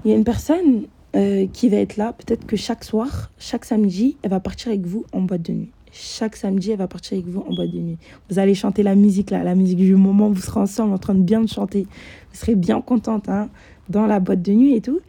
il 0.05 0.11
y 0.11 0.15
a 0.15 0.17
une 0.17 0.25
personne 0.25 0.85
euh, 1.17 1.47
qui 1.53 1.69
va 1.69 1.79
être 1.79 1.97
là. 1.97 2.13
Peut-être 2.13 2.47
que 2.47 2.57
chaque 2.57 2.85
soir, 2.85 3.31
chaque 3.39 3.65
samedi, 3.65 4.17
elle 4.23 4.31
va 4.31 4.41
partir 4.41 4.69
avec 4.69 4.87
vous 4.87 5.05
en 5.13 5.23
boîte 5.23 5.43
de 5.43 5.53
nuit. 5.53 5.71
Chaque 5.93 6.37
samedi, 6.37 6.71
elle 6.71 6.79
va 6.79 6.87
partir 6.87 7.15
avec 7.15 7.27
vous 7.27 7.41
en 7.41 7.55
boîte 7.55 7.71
de 7.71 7.79
nuit. 7.79 7.99
Vous 8.29 8.39
allez 8.39 8.55
chanter 8.55 8.83
la 8.83 8.95
musique, 8.95 9.31
là, 9.31 9.43
la 9.43 9.55
musique 9.55 9.79
du 9.79 9.97
moment. 9.97 10.31
Vous 10.31 10.41
serez 10.41 10.61
ensemble 10.61 10.95
en 10.95 10.99
train 10.99 11.15
de 11.15 11.23
bien 11.23 11.47
chanter. 11.47 11.87
Vous 12.33 12.39
serez 12.39 12.55
bien 12.55 12.81
contente 12.81 13.29
hein, 13.29 13.49
dans 13.89 14.07
la 14.07 14.21
boîte 14.21 14.43
de 14.43 14.53
nuit 14.53 14.75
et 14.75 14.81
tout. 14.81 15.01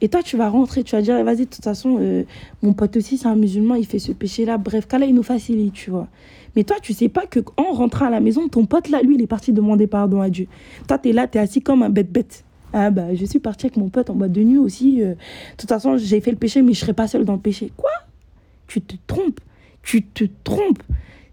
Et 0.00 0.08
toi, 0.08 0.22
tu 0.22 0.36
vas 0.36 0.48
rentrer, 0.48 0.82
tu 0.82 0.96
vas 0.96 1.02
dire, 1.02 1.22
vas-y, 1.22 1.38
de 1.38 1.44
toute 1.44 1.62
façon, 1.62 1.98
euh, 2.00 2.24
mon 2.62 2.72
pote 2.72 2.96
aussi, 2.96 3.18
c'est 3.18 3.28
un 3.28 3.36
musulman, 3.36 3.76
il 3.76 3.86
fait 3.86 4.00
ce 4.00 4.10
péché-là. 4.10 4.58
Bref, 4.58 4.86
qu'Allah, 4.86 5.06
il 5.06 5.14
nous 5.14 5.22
facilite, 5.22 5.74
tu 5.74 5.90
vois. 5.90 6.08
Mais 6.56 6.64
toi, 6.64 6.76
tu 6.82 6.92
sais 6.92 7.08
pas 7.08 7.26
que 7.26 7.40
en 7.56 7.72
rentrant 7.72 8.06
à 8.06 8.10
la 8.10 8.20
maison, 8.20 8.48
ton 8.48 8.66
pote 8.66 8.88
là, 8.88 9.00
lui, 9.00 9.14
il 9.14 9.22
est 9.22 9.28
parti 9.28 9.52
demander 9.52 9.86
pardon 9.86 10.20
à 10.20 10.28
Dieu. 10.28 10.48
Toi, 10.88 10.98
tu 10.98 11.10
es 11.10 11.12
là, 11.12 11.28
tu 11.28 11.38
es 11.38 11.40
assis 11.40 11.62
comme 11.62 11.82
un 11.82 11.88
bête-bête. 11.90 12.44
Ah 12.72 12.90
bah, 12.90 13.14
je 13.14 13.24
suis 13.24 13.38
parti 13.38 13.66
avec 13.66 13.76
mon 13.76 13.90
pote 13.90 14.10
en 14.10 14.14
boîte 14.14 14.32
de 14.32 14.42
nuit 14.42 14.58
aussi. 14.58 15.02
Euh. 15.02 15.10
De 15.10 15.16
toute 15.56 15.68
façon, 15.68 15.96
j'ai 15.98 16.20
fait 16.20 16.30
le 16.30 16.36
péché, 16.36 16.62
mais 16.62 16.72
je 16.72 16.80
serai 16.80 16.94
pas 16.94 17.06
seule 17.06 17.24
dans 17.24 17.34
le 17.34 17.38
péché. 17.38 17.70
Quoi? 17.76 17.90
Tu 18.66 18.80
te 18.80 18.96
trompes. 19.06 19.40
Tu 19.82 20.02
te 20.02 20.24
trompes 20.44 20.82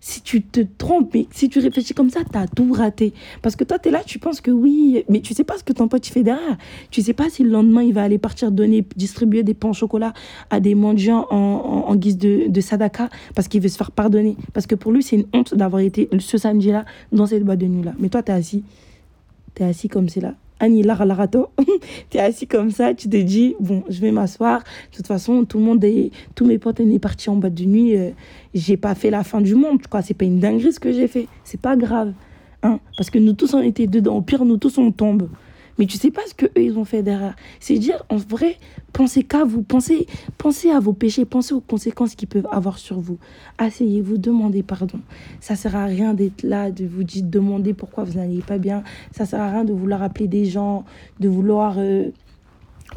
si 0.02 0.22
tu 0.22 0.42
te 0.42 0.62
trompes, 0.78 1.14
mais 1.14 1.28
si 1.32 1.50
tu 1.50 1.60
réfléchis 1.60 1.94
comme 1.94 2.10
ça, 2.10 2.22
tu 2.30 2.38
as 2.38 2.48
tout 2.48 2.72
raté. 2.72 3.14
Parce 3.42 3.56
que 3.56 3.64
toi, 3.64 3.80
tu 3.80 3.90
es 3.90 3.92
là, 3.92 4.02
tu 4.06 4.20
penses 4.20 4.42
que 4.42 4.52
oui, 4.52 5.04
mais 5.10 5.20
tu 5.20 5.34
sais 5.34 5.44
pas 5.44 5.58
ce 5.58 5.64
que 5.64 5.74
ton 5.74 5.88
pote 5.88 6.06
fait 6.06 6.24
derrière. 6.24 6.58
Tu 6.90 7.02
sais 7.02 7.14
pas 7.14 7.30
si 7.30 7.44
le 7.44 7.50
lendemain, 7.50 7.84
il 7.84 7.94
va 7.94 8.04
aller 8.04 8.18
partir 8.18 8.52
donner, 8.52 8.86
distribuer 8.96 9.44
des 9.44 9.54
pains 9.54 9.70
au 9.70 9.74
chocolat 9.74 10.14
à 10.50 10.60
des 10.60 10.76
mendiants 10.76 11.28
en, 11.30 11.96
guise 11.96 12.18
de, 12.18 12.48
de, 12.48 12.62
sadaka 12.62 13.10
parce 13.36 13.48
qu'il 13.48 13.62
veut 13.62 13.68
se 13.68 13.78
faire 13.78 13.92
pardonner. 13.92 14.38
Parce 14.54 14.68
que 14.68 14.76
pour 14.76 14.92
lui, 14.92 15.04
c'est 15.04 15.18
une 15.18 15.26
honte 15.34 15.54
d'avoir 15.54 15.82
été 15.82 16.10
ce 16.20 16.38
samedi-là 16.38 16.86
dans 17.12 17.26
cette 17.26 17.44
boîte 17.44 17.60
de 17.60 17.68
nuit-là. 17.68 17.94
Mais 18.00 18.10
toi, 18.10 18.24
tu 18.24 18.32
es 18.32 18.36
assis. 18.36 18.64
Tu 19.56 19.64
es 19.64 19.66
assis 19.66 19.90
comme 19.90 20.08
c'est 20.08 20.22
là. 20.22 20.36
Annie 20.60 20.84
Larato, 20.84 21.50
tu 22.10 22.18
es 22.18 22.20
assis 22.20 22.48
comme 22.48 22.72
ça, 22.72 22.94
tu 22.94 23.10
te 23.10 23.18
dis, 23.18 23.56
bon, 23.60 23.84
je 23.90 24.02
vais 24.02 24.12
m'asseoir. 24.12 24.60
De 24.92 24.98
toute 24.98 25.08
façon, 25.08 25.46
tout 25.46 25.58
le 25.58 25.64
monde 25.64 25.84
est, 25.84 26.12
tous 26.36 26.46
mes 26.46 26.58
potes 26.58 26.80
sont 26.80 27.00
partis 27.00 27.30
en 27.30 27.36
boîte 27.36 27.54
de 27.54 27.66
nuit. 27.66 27.96
Euh, 27.96 28.12
j'ai 28.54 28.78
pas 28.78 28.96
fait 28.96 29.10
la 29.10 29.24
fin 29.24 29.42
du 29.42 29.56
monde, 29.56 29.86
quoi. 29.88 30.02
C'est 30.02 30.14
pas 30.14 30.26
une 30.26 30.40
dinguerie 30.40 30.74
ce 30.74 30.80
que 30.80 30.92
j'ai 30.92 31.08
fait. 31.08 31.28
C'est 31.44 31.62
pas 31.62 31.76
grave. 31.76 32.14
Hein, 32.62 32.80
parce 32.98 33.10
que 33.10 33.20
nous 33.20 33.34
tous, 33.34 33.54
on 33.54 33.62
était 33.62 33.88
dedans. 33.88 34.18
Au 34.18 34.22
pire, 34.22 34.44
nous 34.44 34.58
tous, 34.58 34.78
on 34.78 34.92
tombe 34.92 35.30
mais 35.80 35.86
tu 35.86 35.98
sais 35.98 36.12
pas 36.12 36.22
ce 36.28 36.34
que 36.34 36.46
eux 36.46 36.52
ils 36.62 36.78
ont 36.78 36.84
fait 36.84 37.02
derrière. 37.02 37.36
C'est 37.62 37.78
dire 37.80 38.04
en 38.10 38.18
vrai, 38.18 38.58
pensez 38.92 39.24
qu'à 39.24 39.46
vous, 39.46 39.64
pensez, 39.64 40.06
pensez 40.38 40.70
à 40.70 40.80
vos 40.80 40.94
péchés, 40.94 41.24
pensez 41.24 41.54
aux 41.54 41.62
conséquences 41.62 42.16
qu'ils 42.16 42.28
peuvent 42.28 42.48
avoir 42.52 42.78
sur 42.78 43.00
vous. 43.00 43.18
Asseyez-vous, 43.58 44.18
demandez 44.18 44.62
pardon. 44.62 45.00
Ça 45.40 45.56
sert 45.56 45.76
à 45.78 45.86
rien 45.86 46.14
d'être 46.14 46.44
là, 46.44 46.70
de 46.70 46.86
vous 46.86 47.04
dire 47.04 47.24
demander 47.24 47.74
pourquoi 47.74 48.04
vous 48.04 48.18
n'allez 48.18 48.42
pas 48.42 48.58
bien. 48.58 48.84
Ça 49.16 49.26
sert 49.26 49.42
à 49.42 49.50
rien 49.50 49.64
de 49.64 49.74
vouloir 49.74 50.04
appeler 50.04 50.28
des 50.28 50.46
gens, 50.46 50.84
de 51.22 51.30
vouloir 51.30 51.76
euh, 51.78 52.10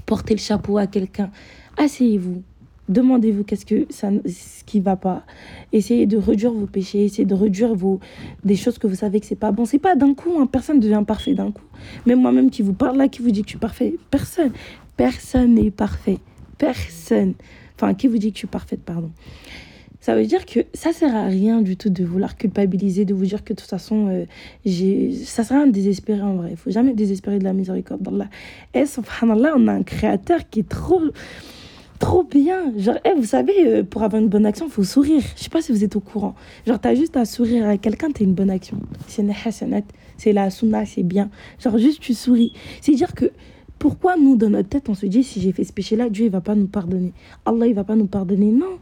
porter 0.05 0.35
le 0.35 0.41
chapeau 0.41 0.77
à 0.77 0.89
quelqu'un. 0.89 1.31
Asseyez-vous, 1.77 2.43
Demandez-vous 2.89 3.45
qu'est-ce 3.45 3.65
que 3.65 3.87
ça, 3.91 4.11
ce 4.27 4.65
qui 4.65 4.81
va 4.81 4.97
pas. 4.97 5.25
Essayez 5.73 6.07
de 6.07 6.17
réduire 6.17 6.53
vos 6.53 6.67
péchés, 6.67 7.05
essayez 7.05 7.25
de 7.25 7.35
réduire 7.35 7.75
vos 7.75 8.01
des 8.45 8.57
choses 8.57 8.79
que 8.79 8.87
vous 8.87 8.97
savez 8.97 9.21
que 9.21 9.27
c'est 9.27 9.37
pas 9.37 9.53
bon. 9.53 9.65
C'est 9.65 9.79
pas 9.79 9.95
d'un 9.95 10.15
coup, 10.15 10.39
hein. 10.39 10.47
personne 10.47 10.77
ne 10.77 10.83
devient 10.83 11.05
parfait 11.07 11.35
d'un 11.35 11.53
coup. 11.53 11.65
Même 12.07 12.21
moi-même 12.21 12.51
qui 12.51 12.63
vous 12.63 12.73
parle 12.73 12.97
là, 12.97 13.09
qui 13.09 13.23
vous 13.23 13.31
dit 13.31 13.43
que 13.43 13.49
je 13.49 13.53
suis 13.53 13.59
parfait, 13.59 13.95
personne, 14.11 14.53
personne 14.97 15.55
n'est 15.55 15.71
parfait, 15.71 16.19
personne. 16.59 17.35
Enfin, 17.77 17.95
qui 17.95 18.09
vous 18.09 18.19
dit 18.19 18.31
que 18.31 18.37
je 18.37 18.41
suis 18.41 18.49
parfaite, 18.49 18.81
pardon. 18.85 19.11
Ça 20.03 20.17
veut 20.17 20.27
dire 20.27 20.47
que 20.47 20.61
ça 20.75 20.93
sert 20.93 21.15
à 21.15 21.27
rien 21.27 21.63
du 21.63 21.77
tout 21.77 21.89
de 21.89 22.05
vouloir 22.05 22.37
culpabiliser, 22.37 23.05
de 23.05 23.15
vous 23.15 23.25
dire 23.25 23.45
que 23.45 23.53
de 23.53 23.61
toute 23.61 23.71
façon, 23.71 24.09
euh, 24.09 25.15
ça 25.25 25.45
sert 25.45 25.57
à 25.57 25.61
rien 25.61 25.69
de 25.69 25.73
désespérer 25.73 26.23
en 26.23 26.35
vrai. 26.35 26.49
Il 26.51 26.57
faut 26.57 26.73
jamais 26.73 26.93
désespérer 26.93 27.39
de 27.39 27.45
la 27.45 27.53
miséricorde 27.53 28.03
d'Allah. 28.03 28.29
Et 28.75 28.85
subhanallah, 28.85 29.55
on 29.57 29.69
a 29.69 29.73
un 29.73 29.85
créateur 29.85 30.41
qui 30.51 30.61
est 30.61 30.69
trop 30.69 31.01
trop 32.03 32.25
bien. 32.25 32.77
Genre, 32.77 32.97
eh, 33.05 33.15
vous 33.17 33.25
savez, 33.25 33.53
euh, 33.65 33.83
pour 33.85 34.03
avoir 34.03 34.21
une 34.21 34.29
bonne 34.29 34.45
action, 34.45 34.67
il 34.67 34.73
faut 34.73 34.83
sourire. 34.83 35.23
Je 35.37 35.45
sais 35.45 35.49
pas 35.49 35.63
si 35.63 35.71
vous 35.71 35.85
êtes 35.85 35.95
au 35.95 36.01
courant. 36.01 36.35
Genre, 36.67 36.81
tu 36.81 36.89
as 36.89 36.97
juste 36.97 37.17
à 37.17 37.25
sourire 37.25 37.69
à 37.69 37.79
quelqu'un, 37.79 38.11
tu 38.11 38.25
une 38.25 38.35
bonne 38.35 38.51
action. 38.51 38.79
C'est 39.07 39.25
c'est 40.19 40.33
la 40.33 40.51
sunna, 40.51 40.85
c'est 40.85 41.05
bien. 41.05 41.31
Genre, 41.61 41.79
juste 41.79 42.01
tu 42.01 42.13
souris. 42.13 42.53
C'est 42.81 42.93
dire 42.93 43.15
que 43.15 43.31
pourquoi 43.79 44.17
nous, 44.17 44.37
dans 44.37 44.51
notre 44.51 44.69
tête, 44.69 44.89
on 44.89 44.95
se 44.95 45.07
dit 45.07 45.23
si 45.23 45.41
j'ai 45.41 45.53
fait 45.53 45.63
ce 45.63 45.73
péché-là, 45.73 46.11
Dieu, 46.11 46.25
il 46.25 46.31
va 46.31 46.41
pas 46.41 46.57
nous 46.57 46.67
pardonner. 46.67 47.13
Allah, 47.47 47.69
il 47.69 47.75
va 47.75 47.85
pas 47.85 47.95
nous 47.95 48.07
pardonner. 48.07 48.51
Non. 48.51 48.79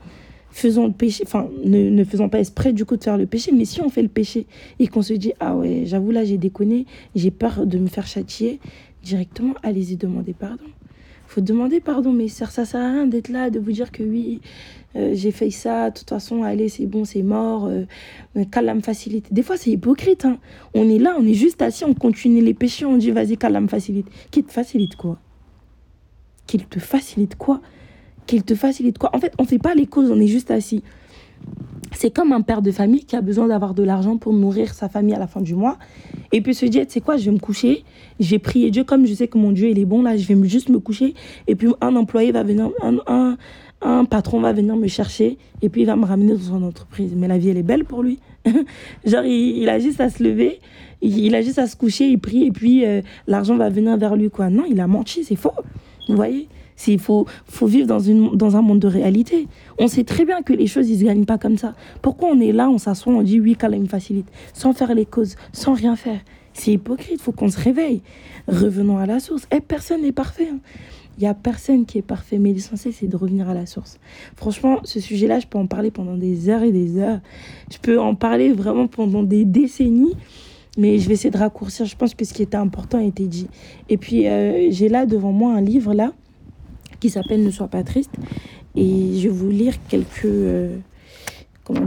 Faisons 0.50 0.86
le 0.86 0.92
péché, 0.92 1.22
enfin, 1.26 1.48
ne, 1.62 1.90
ne 1.90 2.04
faisons 2.04 2.30
pas 2.30 2.40
exprès 2.40 2.72
du 2.72 2.86
coup 2.86 2.96
de 2.96 3.04
faire 3.04 3.18
le 3.18 3.26
péché, 3.26 3.52
mais 3.52 3.66
si 3.66 3.82
on 3.82 3.90
fait 3.90 4.02
le 4.02 4.08
péché 4.08 4.46
et 4.80 4.88
qu'on 4.88 5.02
se 5.02 5.12
dit, 5.12 5.32
ah 5.38 5.54
ouais, 5.54 5.82
j'avoue 5.84 6.10
là, 6.10 6.24
j'ai 6.24 6.38
déconné, 6.38 6.86
j'ai 7.14 7.30
peur 7.30 7.66
de 7.66 7.78
me 7.78 7.86
faire 7.86 8.06
châtier, 8.06 8.58
directement, 9.04 9.54
allez-y 9.62 9.96
demander 9.96 10.32
pardon 10.32 10.64
faut 11.30 11.40
demander 11.40 11.80
pardon, 11.80 12.12
mais 12.12 12.26
ça, 12.28 12.46
ça 12.46 12.64
sert 12.64 12.80
à 12.80 12.90
rien 12.90 13.06
d'être 13.06 13.28
là, 13.28 13.50
de 13.50 13.60
vous 13.60 13.70
dire 13.70 13.92
que 13.92 14.02
oui, 14.02 14.40
euh, 14.96 15.12
j'ai 15.14 15.30
fait 15.30 15.50
ça, 15.50 15.90
de 15.90 15.98
toute 15.98 16.08
façon, 16.08 16.42
allez, 16.42 16.68
c'est 16.68 16.86
bon, 16.86 17.04
c'est 17.04 17.22
mort, 17.22 17.66
euh, 17.66 17.84
qu'Allah 18.50 18.74
me 18.74 18.80
facilite. 18.80 19.32
Des 19.32 19.44
fois, 19.44 19.56
c'est 19.56 19.70
hypocrite. 19.70 20.24
Hein. 20.24 20.38
On 20.74 20.88
est 20.88 20.98
là, 20.98 21.14
on 21.18 21.24
est 21.24 21.34
juste 21.34 21.62
assis, 21.62 21.84
on 21.84 21.94
continue 21.94 22.42
les 22.42 22.54
péchés, 22.54 22.84
on 22.84 22.96
dit 22.96 23.12
vas-y, 23.12 23.36
qu'Allah 23.36 23.60
me 23.60 23.68
facilite. 23.68 24.08
Qu'il 24.32 24.42
te 24.42 24.52
facilite 24.52 24.96
quoi? 24.96 25.18
Qu'il 26.48 26.66
te 26.66 26.80
facilite 26.80 27.36
quoi? 27.36 27.60
Qu'il 28.26 28.42
te 28.42 28.56
facilite 28.56 28.98
quoi? 28.98 29.14
En 29.14 29.20
fait, 29.20 29.32
on 29.38 29.44
fait 29.44 29.58
pas 29.58 29.76
les 29.76 29.86
causes, 29.86 30.10
on 30.10 30.20
est 30.20 30.26
juste 30.26 30.50
assis. 30.50 30.82
C'est 31.92 32.10
comme 32.10 32.32
un 32.32 32.40
père 32.40 32.62
de 32.62 32.70
famille 32.70 33.04
qui 33.04 33.16
a 33.16 33.20
besoin 33.20 33.48
d'avoir 33.48 33.74
de 33.74 33.82
l'argent 33.82 34.16
pour 34.16 34.32
nourrir 34.32 34.72
sa 34.74 34.88
famille 34.88 35.14
à 35.14 35.18
la 35.18 35.26
fin 35.26 35.40
du 35.40 35.54
mois. 35.54 35.76
Et 36.32 36.40
puis 36.40 36.54
se 36.54 36.64
dire, 36.66 36.86
tu 36.86 36.92
sais 36.92 37.00
quoi, 37.00 37.16
je 37.16 37.24
vais 37.24 37.32
me 37.32 37.38
coucher, 37.38 37.84
j'ai 38.20 38.38
prié 38.38 38.70
Dieu 38.70 38.84
comme 38.84 39.06
je 39.06 39.14
sais 39.14 39.26
que 39.26 39.36
mon 39.36 39.50
Dieu, 39.50 39.68
il 39.68 39.78
est 39.78 39.84
bon, 39.84 40.02
là, 40.02 40.16
je 40.16 40.26
vais 40.26 40.48
juste 40.48 40.68
me 40.68 40.78
coucher. 40.78 41.14
Et 41.48 41.56
puis 41.56 41.68
un 41.80 41.96
employé 41.96 42.30
va 42.30 42.42
venir, 42.44 42.70
un, 42.82 43.36
un, 43.82 44.04
patron 44.04 44.40
va 44.40 44.52
venir 44.52 44.76
me 44.76 44.86
chercher 44.86 45.38
et 45.62 45.68
puis 45.68 45.82
il 45.82 45.86
va 45.86 45.96
me 45.96 46.04
ramener 46.04 46.34
dans 46.34 46.40
son 46.40 46.62
entreprise. 46.62 47.12
Mais 47.16 47.26
la 47.26 47.38
vie, 47.38 47.48
elle 47.48 47.58
est 47.58 47.62
belle 47.62 47.84
pour 47.84 48.02
lui. 48.02 48.20
Genre, 49.04 49.24
il, 49.24 49.68
a 49.68 49.78
juste 49.78 50.00
à 50.00 50.08
se 50.10 50.22
lever, 50.22 50.60
il, 51.02 51.34
a 51.34 51.42
juste 51.42 51.58
à 51.58 51.66
se 51.66 51.76
coucher, 51.76 52.06
il 52.06 52.18
prie 52.18 52.46
et 52.46 52.52
puis 52.52 52.86
euh, 52.86 53.02
l'argent 53.26 53.56
va 53.56 53.68
venir 53.68 53.96
vers 53.96 54.14
lui, 54.16 54.30
quoi. 54.30 54.48
Non, 54.48 54.64
il 54.68 54.80
a 54.80 54.86
menti, 54.86 55.24
c'est 55.24 55.36
faux. 55.36 55.52
Vous 56.08 56.16
voyez? 56.16 56.48
Il 56.88 56.98
faut, 56.98 57.26
faut 57.46 57.66
vivre 57.66 57.86
dans, 57.86 58.00
une, 58.00 58.36
dans 58.36 58.56
un 58.56 58.62
monde 58.62 58.80
de 58.80 58.88
réalité. 58.88 59.48
On 59.78 59.88
sait 59.88 60.04
très 60.04 60.24
bien 60.24 60.42
que 60.42 60.52
les 60.52 60.66
choses, 60.66 60.88
ils 60.88 60.94
ne 60.94 60.98
se 61.00 61.04
gagnent 61.04 61.24
pas 61.24 61.38
comme 61.38 61.58
ça. 61.58 61.74
Pourquoi 62.02 62.30
on 62.30 62.40
est 62.40 62.52
là, 62.52 62.68
on 62.70 62.78
s'assoit, 62.78 63.12
on 63.12 63.22
dit 63.22 63.40
oui, 63.40 63.56
qu'Allah 63.56 63.78
me 63.78 63.86
facilite, 63.86 64.28
sans 64.54 64.72
faire 64.72 64.94
les 64.94 65.06
causes, 65.06 65.36
sans 65.52 65.74
rien 65.74 65.96
faire? 65.96 66.20
C'est 66.52 66.72
hypocrite, 66.72 67.12
il 67.14 67.20
faut 67.20 67.32
qu'on 67.32 67.48
se 67.48 67.60
réveille. 67.60 68.02
Revenons 68.48 68.98
à 68.98 69.06
la 69.06 69.20
source. 69.20 69.44
Et 69.52 69.56
eh, 69.56 69.60
personne 69.60 70.02
n'est 70.02 70.12
parfait. 70.12 70.48
Hein. 70.52 70.58
Il 71.18 71.24
n'y 71.24 71.28
a 71.28 71.34
personne 71.34 71.84
qui 71.84 71.98
est 71.98 72.02
parfait, 72.02 72.38
mais 72.38 72.52
l'essentiel, 72.52 72.94
c'est 72.94 73.06
de 73.06 73.16
revenir 73.16 73.48
à 73.48 73.54
la 73.54 73.66
source. 73.66 73.98
Franchement, 74.36 74.78
ce 74.84 75.00
sujet-là, 75.00 75.38
je 75.38 75.46
peux 75.46 75.58
en 75.58 75.66
parler 75.66 75.90
pendant 75.90 76.16
des 76.16 76.48
heures 76.48 76.62
et 76.62 76.72
des 76.72 76.98
heures. 76.98 77.20
Je 77.70 77.78
peux 77.78 78.00
en 78.00 78.14
parler 78.14 78.52
vraiment 78.52 78.86
pendant 78.86 79.22
des 79.22 79.44
décennies, 79.44 80.14
mais 80.78 80.98
je 80.98 81.08
vais 81.08 81.14
essayer 81.14 81.30
de 81.30 81.36
raccourcir. 81.36 81.84
Je 81.84 81.94
pense 81.94 82.14
que 82.14 82.24
ce 82.24 82.32
qui 82.32 82.42
était 82.42 82.56
important 82.56 82.98
a 82.98 83.04
été 83.04 83.26
dit. 83.26 83.48
Et 83.90 83.98
puis, 83.98 84.28
euh, 84.28 84.70
j'ai 84.70 84.88
là 84.88 85.04
devant 85.04 85.32
moi 85.32 85.52
un 85.52 85.60
livre, 85.60 85.92
là, 85.92 86.12
qui 87.00 87.10
s'appelle 87.10 87.42
Ne 87.42 87.50
sois 87.50 87.68
pas 87.68 87.82
triste. 87.82 88.12
Et 88.76 89.18
je 89.18 89.28
vais 89.28 89.34
vous 89.34 89.50
lire 89.50 89.74
quelques, 89.88 90.24
euh, 90.24 90.76
comment 91.64 91.86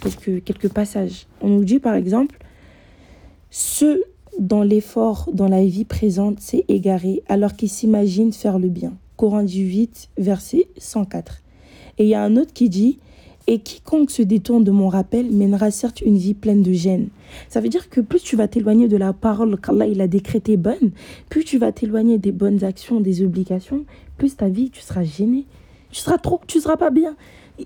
quelques, 0.00 0.44
quelques 0.44 0.68
passages. 0.68 1.26
On 1.40 1.48
nous 1.48 1.64
dit 1.64 1.78
par 1.78 1.94
exemple, 1.94 2.38
ceux 3.50 4.04
dans 4.38 4.62
l'effort 4.62 5.28
dans 5.32 5.48
la 5.48 5.64
vie 5.64 5.84
présente 5.84 6.40
s'est 6.40 6.64
égaré 6.68 7.22
alors 7.28 7.54
qu'ils 7.54 7.68
s'imaginent 7.68 8.32
faire 8.32 8.58
le 8.58 8.68
bien. 8.68 8.94
Coran 9.16 9.42
18, 9.42 10.10
verset 10.18 10.68
104. 10.78 11.42
Et 11.98 12.04
il 12.04 12.08
y 12.08 12.14
a 12.14 12.22
un 12.22 12.36
autre 12.36 12.52
qui 12.52 12.68
dit, 12.68 12.98
et 13.46 13.58
quiconque 13.58 14.10
se 14.10 14.22
détourne 14.22 14.64
de 14.64 14.70
mon 14.70 14.88
rappel 14.88 15.30
mènera 15.30 15.70
certes 15.70 16.00
une 16.00 16.16
vie 16.16 16.34
pleine 16.34 16.62
de 16.62 16.72
gêne. 16.72 17.08
Ça 17.48 17.60
veut 17.60 17.68
dire 17.68 17.90
que 17.90 18.00
plus 18.00 18.22
tu 18.22 18.36
vas 18.36 18.48
t'éloigner 18.48 18.88
de 18.88 18.96
la 18.96 19.12
parole 19.12 19.58
qu'Allah 19.60 19.86
il 19.86 20.00
a 20.00 20.06
décrétée 20.06 20.56
bonne, 20.56 20.92
plus 21.28 21.44
tu 21.44 21.58
vas 21.58 21.72
t'éloigner 21.72 22.18
des 22.18 22.32
bonnes 22.32 22.64
actions, 22.64 23.00
des 23.00 23.22
obligations, 23.22 23.84
plus 24.22 24.36
ta 24.36 24.48
vie, 24.48 24.70
tu 24.70 24.80
seras 24.82 25.02
gêné. 25.02 25.46
Tu 25.90 26.00
seras 26.00 26.16
trop, 26.16 26.40
tu 26.46 26.60
seras 26.60 26.76
pas 26.76 26.90
bien. 26.90 27.16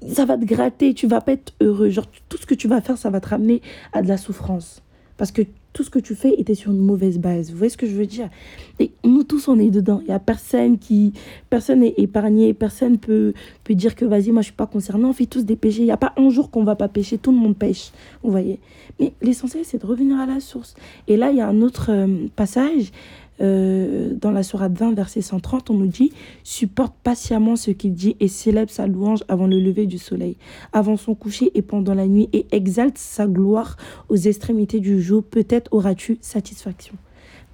Ça 0.08 0.24
va 0.24 0.38
te 0.38 0.46
gratter, 0.46 0.94
tu 0.94 1.06
vas 1.06 1.20
pas 1.20 1.32
être 1.32 1.52
heureux. 1.60 1.90
Genre, 1.90 2.06
tout 2.30 2.38
ce 2.38 2.46
que 2.46 2.54
tu 2.54 2.66
vas 2.66 2.80
faire, 2.80 2.96
ça 2.96 3.10
va 3.10 3.20
te 3.20 3.28
ramener 3.28 3.60
à 3.92 4.00
de 4.00 4.08
la 4.08 4.16
souffrance. 4.16 4.82
Parce 5.18 5.32
que 5.32 5.42
tout 5.74 5.82
ce 5.82 5.90
que 5.90 5.98
tu 5.98 6.14
fais 6.14 6.32
était 6.38 6.54
sur 6.54 6.72
une 6.72 6.78
mauvaise 6.78 7.18
base. 7.18 7.50
Vous 7.50 7.58
voyez 7.58 7.68
ce 7.68 7.76
que 7.76 7.86
je 7.86 7.94
veux 7.94 8.06
dire? 8.06 8.30
Et 8.78 8.90
nous 9.04 9.22
tous, 9.22 9.48
on 9.48 9.58
est 9.58 9.68
dedans. 9.68 10.00
Il 10.00 10.06
n'y 10.06 10.14
a 10.14 10.18
personne 10.18 10.78
qui... 10.78 11.12
Personne 11.50 11.80
n'est 11.80 11.92
épargné. 11.98 12.54
Personne 12.54 12.96
peut, 12.96 13.34
peut 13.62 13.74
dire 13.74 13.94
que, 13.94 14.06
vas-y, 14.06 14.30
moi, 14.30 14.40
je 14.40 14.46
suis 14.46 14.54
pas 14.54 14.66
concerné. 14.66 15.04
On 15.04 15.12
fait 15.12 15.26
tous 15.26 15.44
des 15.44 15.56
péchés. 15.56 15.82
Il 15.82 15.84
n'y 15.84 15.90
a 15.90 15.98
pas 15.98 16.14
un 16.16 16.30
jour 16.30 16.50
qu'on 16.50 16.64
va 16.64 16.74
pas 16.74 16.88
pécher. 16.88 17.18
Tout 17.18 17.32
le 17.32 17.38
monde 17.38 17.58
pêche. 17.58 17.92
Vous 18.22 18.30
voyez 18.30 18.60
Mais 18.98 19.12
l'essentiel, 19.20 19.66
c'est 19.66 19.82
de 19.82 19.86
revenir 19.86 20.18
à 20.18 20.24
la 20.24 20.40
source. 20.40 20.74
Et 21.06 21.18
là, 21.18 21.30
il 21.30 21.36
y 21.36 21.42
a 21.42 21.48
un 21.48 21.60
autre 21.60 21.90
euh, 21.90 22.26
passage 22.34 22.92
euh, 23.40 24.14
dans 24.14 24.30
la 24.30 24.42
Sourate 24.42 24.72
20, 24.72 24.94
verset 24.94 25.20
130, 25.20 25.70
on 25.70 25.74
nous 25.74 25.86
dit 25.86 26.12
Supporte 26.44 26.94
patiemment 27.02 27.56
ce 27.56 27.70
qu'il 27.70 27.94
dit 27.94 28.16
et 28.20 28.28
célèbre 28.28 28.70
sa 28.70 28.86
louange 28.86 29.24
avant 29.28 29.46
le 29.46 29.60
lever 29.60 29.86
du 29.86 29.98
soleil, 29.98 30.36
avant 30.72 30.96
son 30.96 31.14
coucher 31.14 31.50
et 31.54 31.62
pendant 31.62 31.94
la 31.94 32.06
nuit, 32.06 32.28
et 32.32 32.46
exalte 32.52 32.98
sa 32.98 33.26
gloire 33.26 33.76
aux 34.08 34.16
extrémités 34.16 34.80
du 34.80 35.02
jour. 35.02 35.22
Peut-être 35.22 35.72
auras-tu 35.72 36.18
satisfaction. 36.20 36.94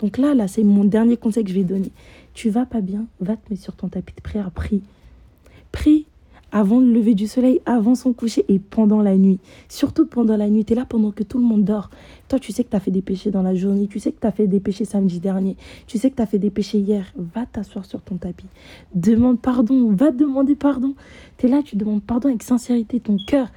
Donc 0.01 0.19
là, 0.19 0.35
là, 0.35 0.49
c'est 0.49 0.65
mon 0.65 0.85
dernier 0.85 1.17
conseil 1.17 1.45
que 1.45 1.51
je 1.51 1.55
vais 1.55 1.65
donner. 1.65 1.93
Tu 2.35 2.51
vas 2.51 2.67
pas 2.67 2.81
bien, 2.81 3.07
va 3.21 3.37
te 3.37 3.51
mettre 3.51 3.63
sur 3.63 3.75
ton 3.75 3.89
tapis 3.89 4.15
de 4.15 4.21
prière, 4.21 4.51
prie. 4.51 4.83
Prie 5.71 6.07
avant 6.53 6.81
le 6.81 6.93
lever 6.93 7.15
du 7.15 7.27
soleil, 7.27 7.61
avant 7.65 7.95
son 7.95 8.13
coucher 8.13 8.45
et 8.49 8.59
pendant 8.59 9.01
la 9.01 9.17
nuit. 9.17 9.41
Surtout 9.69 10.07
pendant 10.07 10.37
la 10.37 10.49
nuit, 10.49 10.65
tu 10.65 10.75
es 10.75 10.77
là 10.77 10.85
pendant 10.85 11.11
que 11.11 11.23
tout 11.23 11.39
le 11.39 11.45
monde 11.45 11.65
dort. 11.65 11.91
Toi, 12.29 12.39
tu 12.39 12.53
sais 12.53 12.63
que 12.63 12.71
tu 12.71 12.77
as 12.77 12.81
fait 12.81 12.91
des 12.91 13.03
péchés 13.03 13.31
dans 13.31 13.43
la 13.43 13.55
journée, 13.55 13.89
tu 13.89 13.99
sais 13.99 14.13
que 14.13 14.21
tu 14.21 14.27
as 14.27 14.33
fait 14.33 14.47
des 14.47 14.61
péchés 14.61 14.85
samedi 14.85 15.19
dernier, 15.19 15.57
tu 15.87 15.99
sais 15.99 16.11
que 16.11 16.17
tu 16.17 16.23
as 16.23 16.27
fait 16.27 16.39
des 16.39 16.51
péchés 16.51 16.79
hier. 16.79 17.13
Va 17.35 17.47
t'asseoir 17.47 17.87
sur 17.87 18.03
ton 18.03 18.17
tapis. 18.17 18.47
Demande 18.95 19.41
pardon, 19.41 19.91
va 19.93 20.11
demander 20.11 20.55
pardon. 20.55 20.95
Tu 21.39 21.47
es 21.47 21.49
là, 21.49 21.63
tu 21.65 21.77
demandes 21.77 22.03
pardon 22.03 22.29
avec 22.29 22.43
sincérité, 22.43 23.01
ton 23.01 23.17
cœur. 23.17 23.49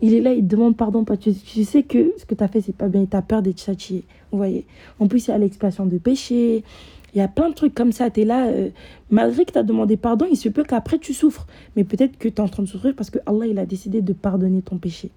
Il 0.00 0.14
est 0.14 0.20
là, 0.20 0.34
il 0.34 0.42
te 0.42 0.48
demande 0.48 0.76
pardon. 0.76 1.04
Tu, 1.04 1.32
tu 1.32 1.64
sais 1.64 1.84
que 1.84 2.12
ce 2.18 2.26
que 2.26 2.34
tu 2.34 2.42
as 2.42 2.48
fait, 2.48 2.60
c'est 2.60 2.74
pas 2.74 2.88
bien. 2.88 3.06
Tu 3.06 3.16
as 3.16 3.22
peur 3.22 3.40
d'être 3.40 3.60
châtié. 3.60 4.04
Vous 4.32 4.38
voyez 4.38 4.66
En 4.98 5.06
plus, 5.06 5.28
il 5.28 5.30
y 5.30 5.34
a 5.34 5.38
l'expiation 5.38 5.86
de 5.86 5.96
péché. 5.98 6.64
Il 7.14 7.18
y 7.18 7.20
a 7.20 7.28
plein 7.28 7.50
de 7.50 7.54
trucs 7.54 7.74
comme 7.74 7.92
ça. 7.92 8.10
Tu 8.10 8.22
es 8.22 8.24
là, 8.24 8.46
euh, 8.46 8.70
malgré 9.10 9.44
que 9.44 9.52
tu 9.52 9.58
as 9.58 9.62
demandé 9.62 9.96
pardon, 9.96 10.26
il 10.30 10.36
se 10.36 10.48
peut 10.48 10.64
qu'après 10.64 10.98
tu 10.98 11.12
souffres. 11.12 11.46
Mais 11.76 11.84
peut-être 11.84 12.16
que 12.18 12.28
tu 12.28 12.36
es 12.36 12.40
en 12.40 12.48
train 12.48 12.62
de 12.62 12.68
souffrir 12.68 12.94
parce 12.94 13.10
que 13.10 13.18
Allah, 13.26 13.46
il 13.46 13.58
a 13.58 13.66
décidé 13.66 14.00
de 14.00 14.12
pardonner 14.12 14.62
ton 14.62 14.78
péché. 14.78 15.10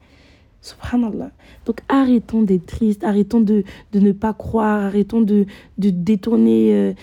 Subhanallah. 0.61 1.31
Donc 1.65 1.81
arrêtons 1.87 2.41
d'être 2.41 2.65
tristes, 2.65 3.03
arrêtons 3.03 3.39
de, 3.39 3.63
de, 3.93 3.99
ne 3.99 4.11
pas 4.11 4.33
croire, 4.33 4.83
arrêtons 4.85 5.21
de, 5.21 5.45
de 5.77 5.89
détourner, 5.91 6.73
euh, 6.73 6.93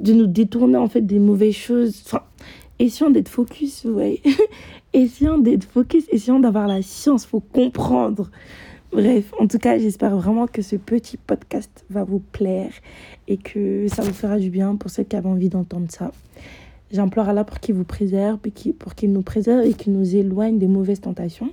de, 0.00 0.12
nous 0.12 0.26
détourner 0.26 0.76
en 0.76 0.88
fait 0.88 1.00
des 1.00 1.18
mauvaises 1.18 1.54
choses. 1.54 2.02
Enfin, 2.04 2.22
essayons 2.78 3.10
d'être 3.10 3.30
focus, 3.30 3.86
voyez. 3.86 4.20
essayons 4.92 5.38
d'être 5.38 5.64
focus, 5.64 6.04
essayons 6.10 6.40
d'avoir 6.40 6.68
la 6.68 6.82
science, 6.82 7.24
faut 7.24 7.40
comprendre. 7.40 8.30
Bref, 8.92 9.32
en 9.38 9.46
tout 9.46 9.58
cas, 9.58 9.78
j'espère 9.78 10.16
vraiment 10.16 10.48
que 10.48 10.62
ce 10.62 10.74
petit 10.74 11.16
podcast 11.16 11.84
va 11.90 12.02
vous 12.02 12.18
plaire 12.18 12.72
et 13.28 13.36
que 13.36 13.86
ça 13.86 14.02
vous 14.02 14.12
fera 14.12 14.36
du 14.36 14.50
bien 14.50 14.74
pour 14.74 14.90
ceux 14.90 15.04
qui 15.04 15.14
avaient 15.14 15.28
envie 15.28 15.48
d'entendre 15.48 15.86
ça. 15.90 16.10
J'implore 16.90 17.28
Allah 17.28 17.44
pour 17.44 17.60
qu'il 17.60 17.76
vous 17.76 17.84
préserve, 17.84 18.38
pour 18.78 18.96
qu'il 18.96 19.12
nous 19.12 19.22
préserve 19.22 19.64
et 19.64 19.74
qu'il 19.74 19.92
nous 19.92 20.16
éloigne 20.16 20.58
des 20.58 20.66
mauvaises 20.66 21.00
tentations 21.00 21.52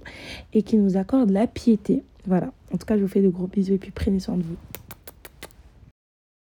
et 0.53 0.63
qu'il 0.63 0.82
nous 0.82 0.98
accorde 0.98 1.29
la 1.29 1.46
piété. 1.46 2.01
Voilà. 2.25 2.51
En 2.74 2.77
tout 2.77 2.88
cas, 2.88 2.98
je 2.98 3.03
vous 3.03 3.08
fais 3.08 3.22
de 3.22 3.29
gros 3.29 3.46
bisous 3.46 3.74
et 3.74 3.77
puis 3.77 3.91
prenez 3.91 4.20
soin 4.20 4.36
de 4.36 4.44
vous. 4.44 4.56